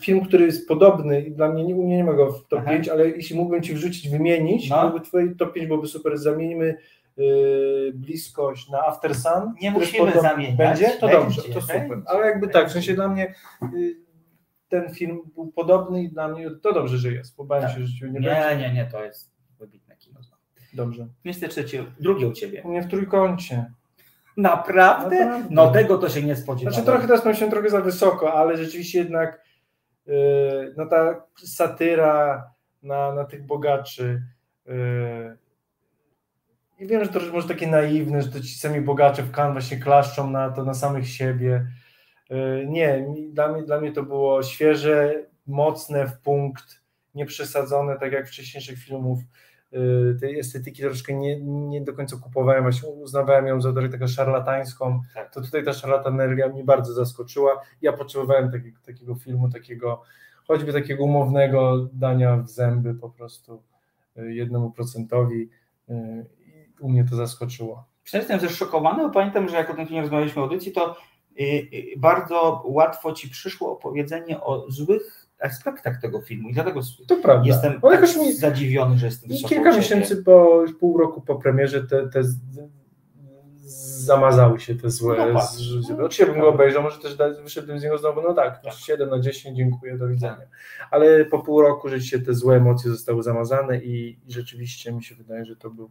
[0.00, 2.60] film, który jest podobny i dla mnie, nie, u mnie nie ma go w top
[2.62, 2.70] Aha.
[2.70, 4.88] 5, ale jeśli mógłbym Ci wrzucić, wymienić, No.
[4.90, 6.18] byłby Twój top 5 byłby super.
[6.18, 6.74] Zamieńmy
[7.16, 9.54] yy, bliskość na After Sun.
[9.62, 10.56] Nie musimy podobny- zamieniać.
[10.56, 10.88] Będzie?
[11.00, 11.88] To Będzie, dobrze, to super.
[11.88, 12.96] będzie, Ale jakby tak, w sensie będzie.
[12.96, 13.34] dla mnie
[13.78, 13.94] yy,
[14.68, 17.74] ten film był podobny i dla mnie to dobrze, że jest, bo bałem Tak.
[17.74, 18.68] się, że nie, Nie, będzie.
[18.68, 19.35] nie, nie, to jest.
[20.76, 21.06] Dobrze.
[21.24, 22.62] Miejsce trzecie, drugie u Ciebie.
[22.62, 23.72] U mnie w trójkącie.
[24.36, 25.24] Naprawdę?
[25.24, 25.48] Naprawdę.
[25.50, 26.72] No tego to się nie spodziewałem.
[26.72, 29.44] Znaczy trochę teraz pomyślałem trochę za wysoko, ale rzeczywiście jednak
[30.06, 32.44] yy, no ta satyra
[32.82, 34.22] na, na tych bogaczy
[34.66, 35.38] yy,
[36.78, 39.76] i wiem, że to może takie naiwne, że to ci sami bogacze w Cannes właśnie
[39.76, 41.66] klaszczą na to, na samych siebie.
[42.30, 45.14] Yy, nie, dla, mnie, dla mnie to było świeże,
[45.46, 46.82] mocne w punkt,
[47.14, 49.18] nieprzesadzone, tak jak wcześniejszych filmów.
[49.76, 54.06] Yy, tej estetyki troszkę nie, nie do końca kupowałem, właśnie uznawałem ją za trochę taką
[54.06, 55.34] szarlatańską, Tak.
[55.34, 57.62] to tutaj ta szarlataneria mnie bardzo zaskoczyła.
[57.82, 60.02] Ja potrzebowałem takiego, takiego filmu, takiego
[60.46, 63.62] choćby takiego umownego dania w zęby po prostu
[64.18, 65.48] y, jednemu procentowi
[65.88, 67.84] y, i u mnie to zaskoczyło.
[68.04, 70.96] Przecież jestem zeszokowany, bo pamiętam, że jak o tym filmie rozmawialiśmy w audycji, to
[71.40, 76.80] y, y, bardzo łatwo Ci przyszło opowiedzenie o złych aspektach tego filmu i dlatego
[77.44, 82.08] jestem tak mi zadziwiony, że jestem i kilka miesięcy po, pół roku po premierze te,
[82.08, 82.36] te z,
[84.04, 85.32] zamazały się te złe.
[85.32, 88.62] No z, z, oczywiście bym go obejrzał, może też wyszedłem z niego znowu, no tak,
[88.62, 88.72] Tak.
[88.72, 90.46] 7 na 10, dziękuję, do widzenia.
[90.90, 95.14] Ale po pół roku rzeczywiście te złe emocje zostały zamazane i, i rzeczywiście mi się
[95.14, 95.90] wydaje, że to był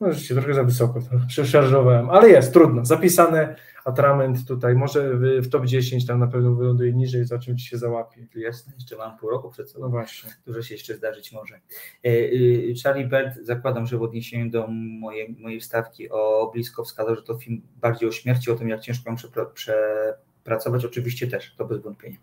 [0.00, 5.20] no rzeczywiście trochę za wysoko, trochę przeszarżowałem, ale jest, trudno, zapisane, atrament tutaj, może w,
[5.20, 8.26] w top 10 tam na pewno wyląduje niżej, zobaczymy, czy się załapie.
[8.34, 9.88] Jasne, jeszcze mam pół roku przed No sobą.
[9.90, 10.30] właśnie.
[10.46, 11.60] Dużo się jeszcze zdarzyć może.
[12.04, 14.66] E, y, Charlie Bert, zakładam, że w odniesieniu do
[15.00, 18.80] mojej, mojej wstawki o blisko wskazał, że to film bardziej o śmierci, o tym, jak
[18.80, 20.84] ciężko ją przepra- przepracować.
[20.84, 22.16] Oczywiście też, to bez wątpienia.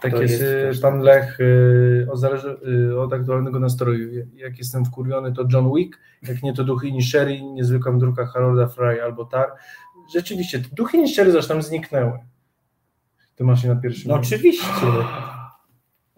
[0.00, 2.56] Tak To jest, jest y, pan Lech y, o zależy,
[2.90, 4.26] y, od aktualnego nastroju.
[4.34, 9.02] Jak jestem wkurwiony, to John Wick, jak nie to Duchy Nishery, niezwykła druga Harolda Fry
[9.02, 9.48] albo Tar.
[10.14, 12.18] Rzeczywiście, Duchy Nishery zresztą zniknęły.
[13.36, 14.34] Ty masz je na pierwszym No miejscu.
[14.34, 14.66] oczywiście.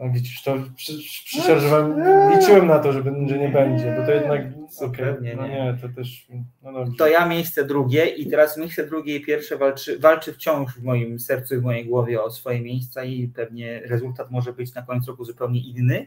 [0.00, 1.94] Widzisz, to przy- przyszarżowałem,
[2.38, 5.54] liczyłem na to, że, że nie będzie, bo to jednak, okej, Zupełnie no nie.
[5.54, 6.26] nie, to też,
[6.62, 6.92] no dobrze.
[6.98, 11.18] To ja miejsce drugie i teraz miejsce drugie i pierwsze walczy, walczy wciąż w moim
[11.18, 15.10] sercu i w mojej głowie o swoje miejsca i pewnie rezultat może być na końcu
[15.10, 16.06] roku zupełnie inny.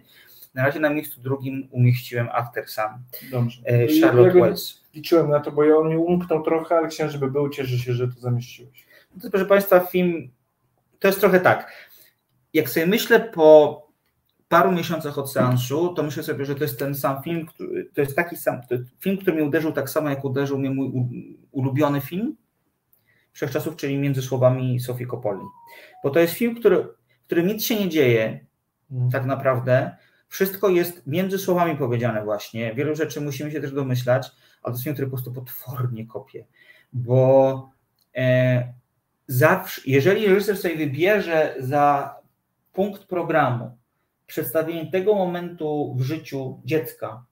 [0.54, 2.84] Na razie na miejscu drugim umieściłem After Sun,
[3.32, 3.62] Dobrze.
[3.66, 4.84] Ja Charlotte go Wells.
[4.94, 7.94] Liczyłem na to, bo ja on mi umknął trochę, ale chciałem, żeby był, cieszę się,
[7.94, 8.86] że to zamieściłeś.
[9.16, 10.32] No to, proszę Państwa, film
[11.00, 11.72] to jest trochę tak.
[12.54, 13.81] Jak sobie myślę po
[14.52, 18.02] paru miesiącach od seansu, to myślę sobie, że to jest ten sam film, który, to
[18.02, 20.92] jest taki sam to jest film, który mnie uderzył tak samo, jak uderzył mnie mój
[21.52, 22.36] ulubiony film
[23.32, 25.42] wszechczasów, czyli Między słowami Sofii Coppoli.
[26.04, 26.84] Bo to jest film, który,
[27.22, 28.46] w którym nic się nie dzieje,
[28.92, 29.12] Mhm.
[29.12, 29.98] tak naprawdę.
[30.28, 32.74] Wszystko jest między słowami powiedziane właśnie.
[32.74, 34.32] Wielu rzeczy musimy się też domyślać,
[34.64, 36.46] a to jest film, który po prostu potwornie kopie.
[36.94, 37.70] Bo
[38.16, 38.74] e,
[39.28, 42.16] zawsze, jeżeli reżyser sobie wybierze za
[42.74, 43.78] punkt programu
[44.32, 47.26] przedstawienie tego momentu w życiu dziecka,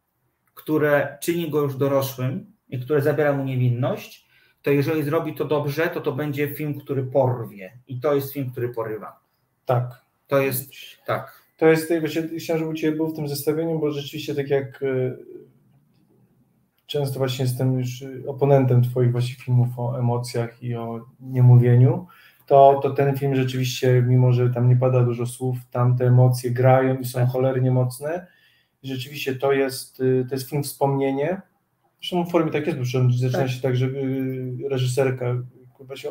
[0.53, 4.27] które czyni go już dorosłym i które zabiera mu niewinność,
[4.61, 7.79] to jeżeli zrobi to dobrze, to to będzie film, który porwie.
[7.87, 9.19] I to jest film, który porywa.
[9.65, 10.05] Tak.
[10.27, 10.71] To jest
[11.05, 11.43] tak.
[11.57, 11.93] To jest,
[12.37, 15.17] chciałem, żeby u Ciebie był w tym zestawieniu, bo rzeczywiście tak jak y,
[16.85, 22.07] często właśnie jestem już y, oponentem Twoich właśnie filmów o emocjach i o niemówieniu,
[22.49, 26.51] to, to ten film rzeczywiście, mimo że tam nie pada dużo słów, tam te emocje
[26.51, 28.27] grają i są cholernie mocne.
[28.83, 31.41] I rzeczywiście to jest, y, to jest film wspomnienie.
[32.01, 33.49] Zresztą w formie tak jest, bo zaczyna Tak.
[33.49, 35.25] się tak, że y, reżyserka
[35.73, 36.09] kurwa się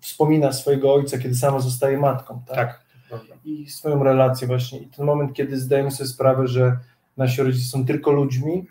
[0.00, 2.42] wspomina swojego ojca, kiedy sama zostaje matką.
[2.46, 2.84] Tak?
[3.10, 3.20] Tak.
[3.44, 4.78] i swoją relację właśnie.
[4.78, 6.78] I ten moment, kiedy zdajemy sobie sprawę, że
[7.16, 8.66] nasi rodzice są tylko ludźmi,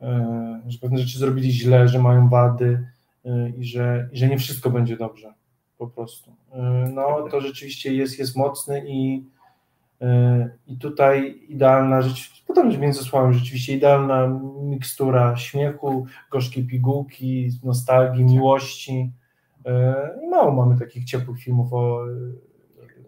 [0.00, 2.86] e, że pewne rzeczy zrobili źle, że mają wady
[3.24, 5.37] e, i że, i że nie wszystko będzie dobrze
[5.78, 6.36] po prostu.
[6.52, 9.24] E, No to rzeczywiście jest, jest mocny i,
[10.00, 18.24] e, i tutaj idealna rzecz, potem między słowami rzeczywiście idealna mikstura śmiechu, gorzkiej pigułki, nostalgii,
[18.24, 19.12] miłości.
[19.66, 22.04] E, I mało mamy takich ciepłych filmów o,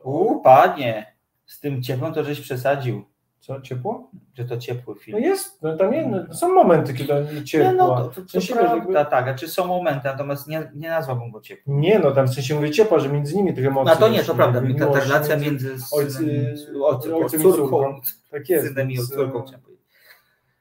[0.05, 1.17] U, panie,
[1.47, 3.05] z tym ciepłem to żeś przesadził,
[3.41, 4.11] Co, ciepło?
[4.35, 5.19] że to ciepły No film.
[5.19, 7.71] jest, no tam jest, no, są momenty, kiedy on ciepło.
[7.71, 10.49] Nie, no to, to, W to sensie, prawda, jakby- tak, a czy są momenty, natomiast
[10.49, 11.81] nie, nie nazwałbym go ciepłym.
[11.81, 13.95] Nie, no tam w sensie mówię ciepła, że między nimi tych emocji.
[13.95, 18.01] No to nie, to prawda, ta, ta relacja między- ojcy- ojcem, ojcem i córką.
[18.31, 18.69] Tak jest.
[18.69, 19.59] synem i córką, e.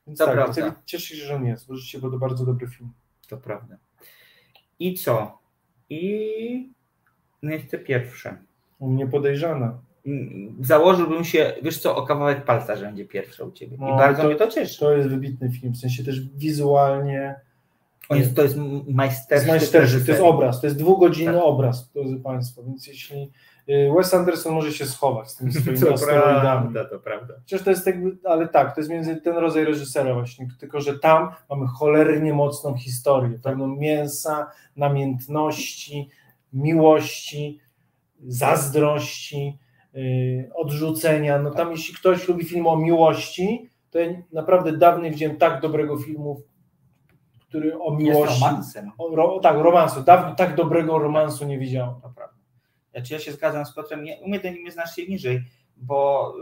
[0.07, 0.75] Więc tak, prawda.
[0.85, 2.89] cieszę się, że on jest, bo rzeczywiście był to bardzo dobry film.
[3.29, 3.77] To prawda.
[4.79, 5.39] I co?
[5.89, 6.73] I
[7.43, 8.37] miejsce pierwsze.
[8.79, 9.79] U mnie podejrzana.
[10.09, 13.75] Mm, Założyłbym się, wiesz co, o kawałek palca, że będzie pierwsze u ciebie.
[13.75, 14.79] I No, bardzo to- mnie to cieszy.
[14.79, 17.35] To jest wybitny film, w sensie też wizualnie.
[18.09, 18.57] On jest, to jest
[18.87, 19.71] majstersztyk
[20.05, 21.43] to jest obraz, to jest dwugodzinny Tak.
[21.43, 23.31] obraz, drodzy Państwo, więc jeśli
[23.69, 27.33] y, Wes Anderson może się schować z tymi swoimi To prawda, to prawda.
[27.45, 30.99] Przecież to jest jakby, ale tak, to jest między ten rodzaj reżysera właśnie, tylko że
[30.99, 36.09] tam mamy cholernie mocną historię, pełną mięsa, namiętności,
[36.53, 37.59] miłości,
[38.27, 39.57] zazdrości,
[40.55, 41.39] odrzucenia.
[41.39, 45.61] No tam jeśli ktoś lubi film o miłości, to ja naprawdę dawno nie widziałem tak
[45.61, 46.41] dobrego filmu,
[47.39, 48.91] który o Jest miłości, romansem.
[48.97, 51.95] o, ro, tak, romansu, dawno tak dobrego romansu nie widziałem.
[52.01, 52.37] To prawda.
[52.91, 55.43] Znaczy ja się zgadzam z Piotrem, nie, u mnie ten jest znacznie niżej,
[55.77, 56.33] bo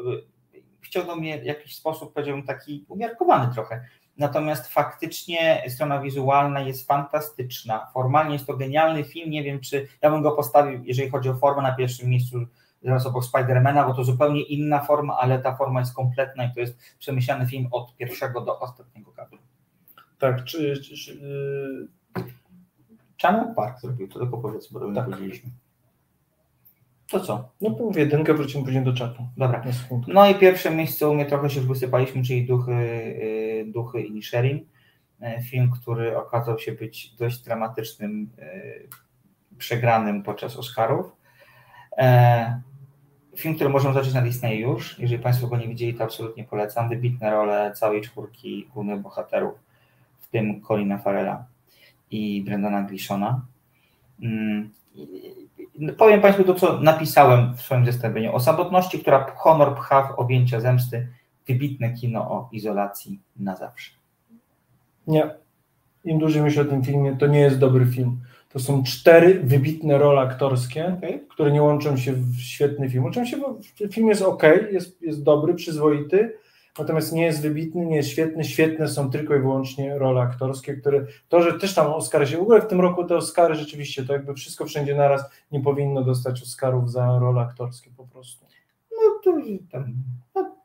[0.54, 3.86] y, wciągnął mnie w jakiś sposób, powiedziałbym, taki umiarkowany trochę.
[4.18, 7.88] Natomiast faktycznie strona wizualna jest fantastyczna.
[7.94, 9.32] Formalnie jest to genialny film.
[9.32, 12.38] Nie wiem, czy ja bym go postawił, jeżeli chodzi o formę, na pierwszym miejscu
[12.88, 16.60] zaraz obok Spidermana, bo to zupełnie inna forma, ale ta forma jest kompletna i to
[16.60, 19.38] jest przemyślany film od pierwszego do ostatniego kadru.
[20.20, 22.24] Tak, czy, czy, czy, yy,
[23.22, 25.06] Channel Park zrobił, to tylko powiedz, bo Tak.
[25.06, 25.50] powiedzieliśmy.
[27.10, 27.50] To co?
[27.62, 29.28] no w jedynkę wrócimy później do czatu.
[29.38, 29.64] Dobra.
[30.08, 34.66] No i pierwsze miejsce u mnie trochę się wysypaliśmy, czyli Duchy, y, Duchy i Nisherin.
[35.22, 38.88] E, Film, który okazał się być dość dramatycznym, y,
[39.58, 41.12] przegranym podczas Oscarów.
[43.38, 45.00] Film, który możemy zobaczyć na Disney już.
[45.00, 46.90] Jeżeli Państwo go nie widzieli, to absolutnie polecam.
[46.90, 49.54] Wybitne role całej czwórki głównych bohaterów,
[50.20, 51.46] w tym Colina Farrella
[52.12, 53.42] i Brendana Glishona.
[54.24, 55.48] Mm, i-
[55.98, 58.34] Powiem Państwu to, co napisałem w swoim zestawieniu.
[58.36, 61.08] O samotności, która honor pcha w objęcia zemsty.
[61.48, 63.92] Wybitne kino o izolacji na zawsze.
[65.08, 65.30] Nie.
[66.06, 68.20] Im dłużej myślę o tym filmie, to nie jest dobry film.
[68.50, 71.20] To są cztery wybitne role aktorskie, Okay.
[71.30, 73.04] które nie łączą się w świetny film.
[73.04, 73.58] Łączą się, bo
[73.92, 76.34] film jest ok, jest, jest dobry, przyzwoity,
[76.80, 78.44] natomiast nie jest wybitny, nie jest świetny.
[78.44, 82.42] Świetne są tylko i wyłącznie role aktorskie, które to, że też tam Oscary się, w
[82.42, 86.42] ogóle w tym roku te Oscary rzeczywiście, to jakby wszystko wszędzie naraz nie powinno dostać
[86.42, 88.46] Oscarów za role aktorskie po prostu.
[88.92, 89.38] No to
[89.72, 89.94] tam.
[90.36, 90.57] No,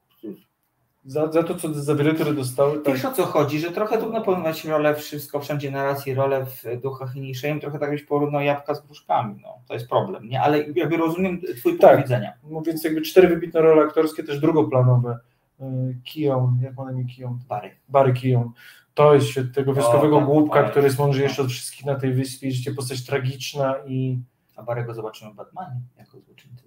[1.04, 2.94] Za, za to, co za wiele, które dostały, tak.
[2.94, 6.46] Wiesz o co chodzi, że trochę trudno porównywać rolę wszystko wszędzie na raz i rolę
[6.46, 10.40] w duchach i trochę tak byś porównał jabłka z gruszkami, no to jest problem, nie?
[10.42, 12.02] Ale jakby rozumiem twój punkt Tak.
[12.02, 12.32] widzenia.
[12.50, 15.18] No więc jakby cztery wybitne role aktorskie, też drugoplanowe.
[15.60, 15.64] Y,
[16.04, 17.38] Kion, jak ma na imię Kion?
[17.48, 17.70] Bary.
[17.88, 18.50] Barry Keoghan.
[18.94, 20.70] To jest tego wioskowego tak, głupka, fajnie.
[20.70, 24.18] który jest mądrzejszy od wszystkich na tej wyspie, życie postać tragiczna i
[24.56, 26.64] A Barego zobaczymy w Batmanie jako złoczyńcę.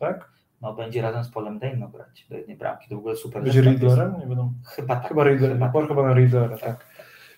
[0.00, 0.30] tak?
[0.64, 3.42] No będzie razem z Polem Dano grać do jednej bramki, to w ogóle super.
[3.42, 3.60] Będzie.
[3.60, 4.14] Riddlerem?
[4.20, 4.52] Nie wiadomo.
[4.66, 5.08] Chyba tak.
[5.08, 5.88] Chyba Riddler, Chyba tak.
[5.88, 6.86] chyba na Riddlera, tak.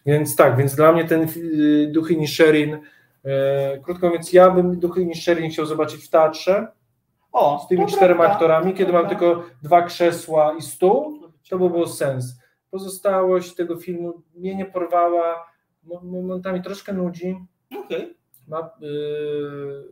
[0.07, 2.79] Więc tak, więc dla mnie ten y, Duchy Nisherin,
[3.25, 6.67] e, krótko mówiąc, ja bym Duchy Nisherin chciał zobaczyć w teatrze
[7.33, 11.21] O, z tymi czterema prawda, aktorami, to kiedy mam tylko dwa krzesła i stół,
[11.51, 12.41] to by było sens.
[12.71, 15.47] Pozostałość tego filmu mnie nie porwała,
[15.85, 17.37] mo- momentami troszkę nudzi.
[17.85, 18.15] Okej.
[18.49, 19.85] Ma, yy,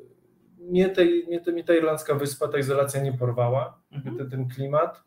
[0.71, 4.17] mnie, tej, mnie, te- mnie ta irlandzka wyspa, ta izolacja nie porwała, Mhm.
[4.17, 5.03] ten, ten klimat.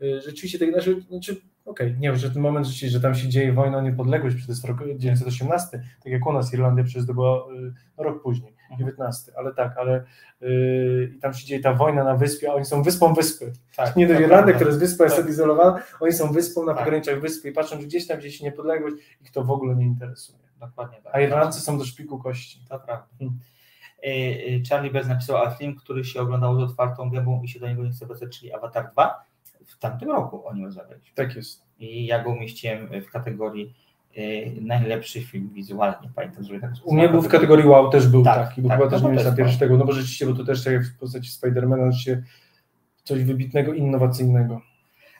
[0.00, 3.28] Yy, rzeczywiście, tak, znaczy, znaczy okej, nie wiem, że ten moment rzeczywiście, że tam się
[3.28, 7.46] dzieje wojna o niepodległość, jest rok 1918, tak jak u nas Irlandia przecież to była
[7.54, 8.78] yy, no, rok później, Mhm.
[8.78, 10.04] 19, ale tak, ale
[10.40, 13.52] yy, i tam się dzieje ta wojna na wyspie, a oni są wyspą wyspy.
[13.76, 14.52] Tak, Nie do to Irlandia, prawda.
[14.54, 15.24] która jest wyspa, jest Tak.
[15.24, 16.84] odizolowana, oni są wyspą na Tak.
[16.84, 20.38] pograniczach wyspy i patrzą, że gdzieś tam, gdzieś niepodległość, ich to w ogóle nie interesuje.
[20.60, 21.14] Dokładnie tak.
[21.14, 22.60] A Irlandcy są do szpiku kości.
[22.68, 23.06] To prawda.
[23.18, 23.38] Hmm.
[24.04, 27.60] Y, y, Charlie Bez napisał, a film, który się oglądał z otwartą gębą i się
[27.60, 29.24] do niego nie chce wracać, czyli Avatar 2,
[29.66, 31.14] w tamtym roku o nim rozmawialiśmy.
[31.14, 31.62] Tak jest.
[31.78, 33.74] I ja go umieściłem w kategorii
[34.18, 36.10] y, najlepszy film wizualnie.
[36.14, 38.78] Pamiętam, że tak U mnie był w kategorii wow, też był Tak, taki, bo tak,
[38.78, 40.84] chyba no też nie jest pierwszy tego, no bo rzeczywiście, bo to też tak jak
[40.84, 42.22] w postaci Spidermana, się
[43.04, 44.60] coś wybitnego, innowacyjnego.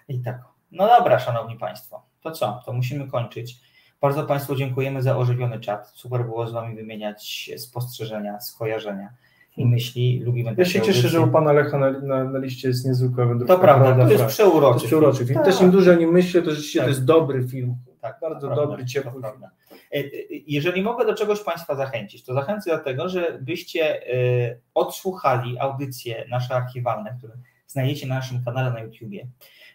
[0.08, 0.44] I tak.
[0.72, 2.62] No dobra, szanowni państwo, to co?
[2.66, 3.60] To musimy kończyć.
[4.00, 5.92] Bardzo Państwu dziękujemy za ożywiony czat.
[5.94, 9.08] Super było z Wami wymieniać spostrzeżenia, skojarzenia
[9.56, 10.20] i myśli.
[10.24, 13.54] Lubimy Ja się cieszę, że u pana Lecha na, na, na liście jest niezwykła wędrówka.
[13.54, 14.74] To prawda, Prawda, to jest przeuroczy.
[14.74, 15.34] To jest przeuroczy film.
[15.34, 15.44] Tak.
[15.44, 16.86] Też im dłużej o nim myślę, to rzeczywiście Tak.
[16.86, 17.74] to jest dobry film.
[18.00, 19.22] Tak, Bardzo to dobry, prawda, ciepły film.
[19.22, 19.50] prawda.
[19.70, 20.00] E, e,
[20.46, 26.54] Jeżeli mogę do czegoś Państwa zachęcić, to zachęcę do tego, żebyście e, odsłuchali audycje nasze
[26.54, 27.32] archiwalne, które
[27.66, 29.26] znajdziecie na naszym kanale na YouTubie,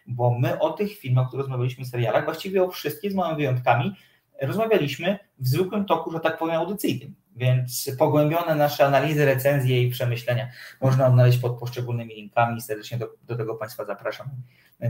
[0.06, 3.94] bo my o tych filmach, o których rozmawialiśmy, serialach, właściwie o wszystkich, z małymi wyjątkami,
[4.40, 7.14] rozmawialiśmy w zwykłym toku, że tak powiem, audycyjnym.
[7.36, 10.48] Więc pogłębione nasze analizy, recenzje i przemyślenia
[10.80, 12.60] można odnaleźć pod poszczególnymi linkami.
[12.60, 14.26] Serdecznie do, do tego Państwa zapraszam,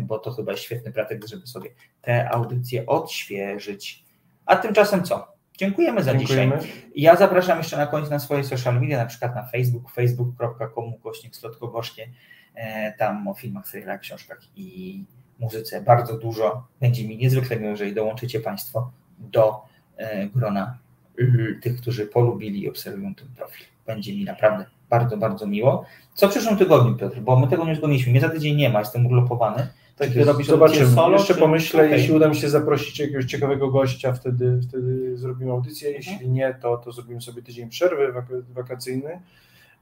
[0.01, 1.71] bo to chyba jest świetny pretekst, żeby sobie
[2.03, 4.05] te audycje odświeżyć.
[4.47, 5.37] A tymczasem co?
[5.59, 6.37] Dziękujemy za dzisiaj.
[6.37, 6.73] Dziękujemy.
[6.95, 11.37] Ja zapraszam jeszcze na koniec na swoje social media, na przykład na Facebook, facebook.com kośnik
[11.37, 12.09] slotkogorzkie.
[12.55, 15.05] E, Tam o filmach, serialach, książkach i
[15.39, 16.67] muzyce bardzo dużo.
[16.81, 19.55] Będzie mi niezwykle miło, jeżeli dołączycie Państwo do
[19.97, 20.79] e, grona
[21.21, 23.67] y, tych, którzy polubili i obserwują ten profil.
[23.87, 25.85] Będzie mi naprawdę bardzo, bardzo miło.
[26.15, 27.21] Co w przyszłym tygodniu, Piotr?
[27.21, 28.11] Bo my tego nie zgodniliśmy.
[28.13, 29.67] Mnie za tydzień nie ma, jestem urlopowany.
[29.97, 30.29] Tak jest.
[30.29, 30.87] robisz Zobaczymy.
[30.95, 31.99] solo, Jeszcze czy- pomyślę, Okej.
[32.01, 35.89] jeśli uda mi się zaprosić jakiegoś ciekawego gościa, wtedy, wtedy zrobimy audycję.
[35.89, 36.05] Mhm.
[36.13, 39.21] Jeśli nie, to, to zrobimy sobie tydzień przerwy wak- wakacyjny.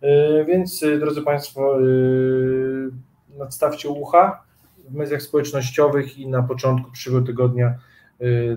[0.03, 1.79] Yy, Więc yy, drodzy Państwo,
[3.39, 4.43] nadstawcie ucha
[4.89, 7.75] w mediach społecznościowych i na początku przyszłego tygodnia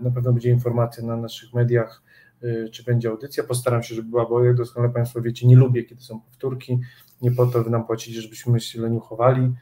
[0.02, 2.02] na pewno będzie informacja na naszych mediach,
[2.42, 3.44] yy, czy będzie audycja.
[3.44, 6.80] Postaram się, żeby była, bo jak doskonale Państwo wiecie, nie lubię, kiedy są powtórki.
[7.22, 9.54] Nie po to Wy nam płacicie, żebyśmy się leniuchowali.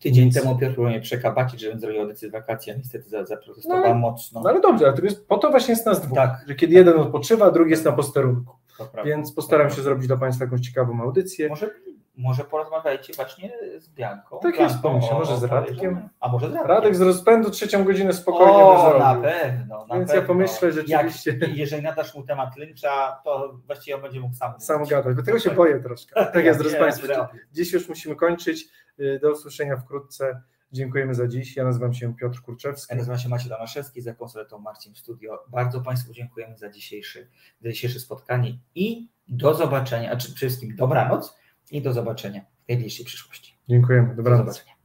[0.00, 3.88] Tydzień Więc- temu Piotr mnie przekabacić, żebym zrobił audycję z wakacji, a niestety za- zaprotestowała
[3.88, 4.40] No mocno.
[4.42, 6.44] No ale dobrze, ale to jest, po to właśnie jest nas dwóch, Tak.
[6.48, 8.56] że kiedy jeden odpoczywa, drugi jest na posterunku.
[9.04, 11.48] Więc postaram się zrobić dla Państwa jakąś ciekawą audycję.
[11.48, 11.70] Może,
[12.16, 14.38] może porozmawiajcie właśnie z Bianką.
[14.42, 16.08] Tak Bianką jest, pomyślę, o- może z Radkiem.
[16.20, 16.70] A może z Radkiem.
[16.70, 19.22] Radek z rozpędu trzecią godzinę spokojnie by o, na zrobił.
[19.22, 20.22] pewno, na Więc pewno.
[20.22, 21.38] ja pomyślę rzeczywiście.
[21.40, 24.90] Jak, jeżeli nadasz mu temat lyncza, to właściwie on będzie mógł sam Sam mówić.
[24.90, 26.14] gadać, bo tego się boję troszkę.
[26.32, 27.28] Tak jest, drodzy Państwo.
[27.52, 28.68] Dziś już musimy kończyć.
[29.00, 30.42] Y, Do usłyszenia wkrótce.
[30.72, 31.56] Dziękujemy za dziś.
[31.56, 32.92] Ja nazywam się Piotr Kurczewski.
[32.94, 35.44] Ja nazywam się Maciej Damaszewski, za konsoletą Marcin Studio.
[35.48, 40.76] Bardzo Państwu dziękujemy za dzisiejszy, za dzisiejsze spotkanie i do zobaczenia, a czy przede wszystkim
[40.76, 41.36] dobranoc
[41.72, 43.54] i do zobaczenia w najbliższej przyszłości.
[43.68, 44.08] Dziękujemy.
[44.08, 44.46] Do Dobranoc.
[44.46, 44.81] zobaczenia.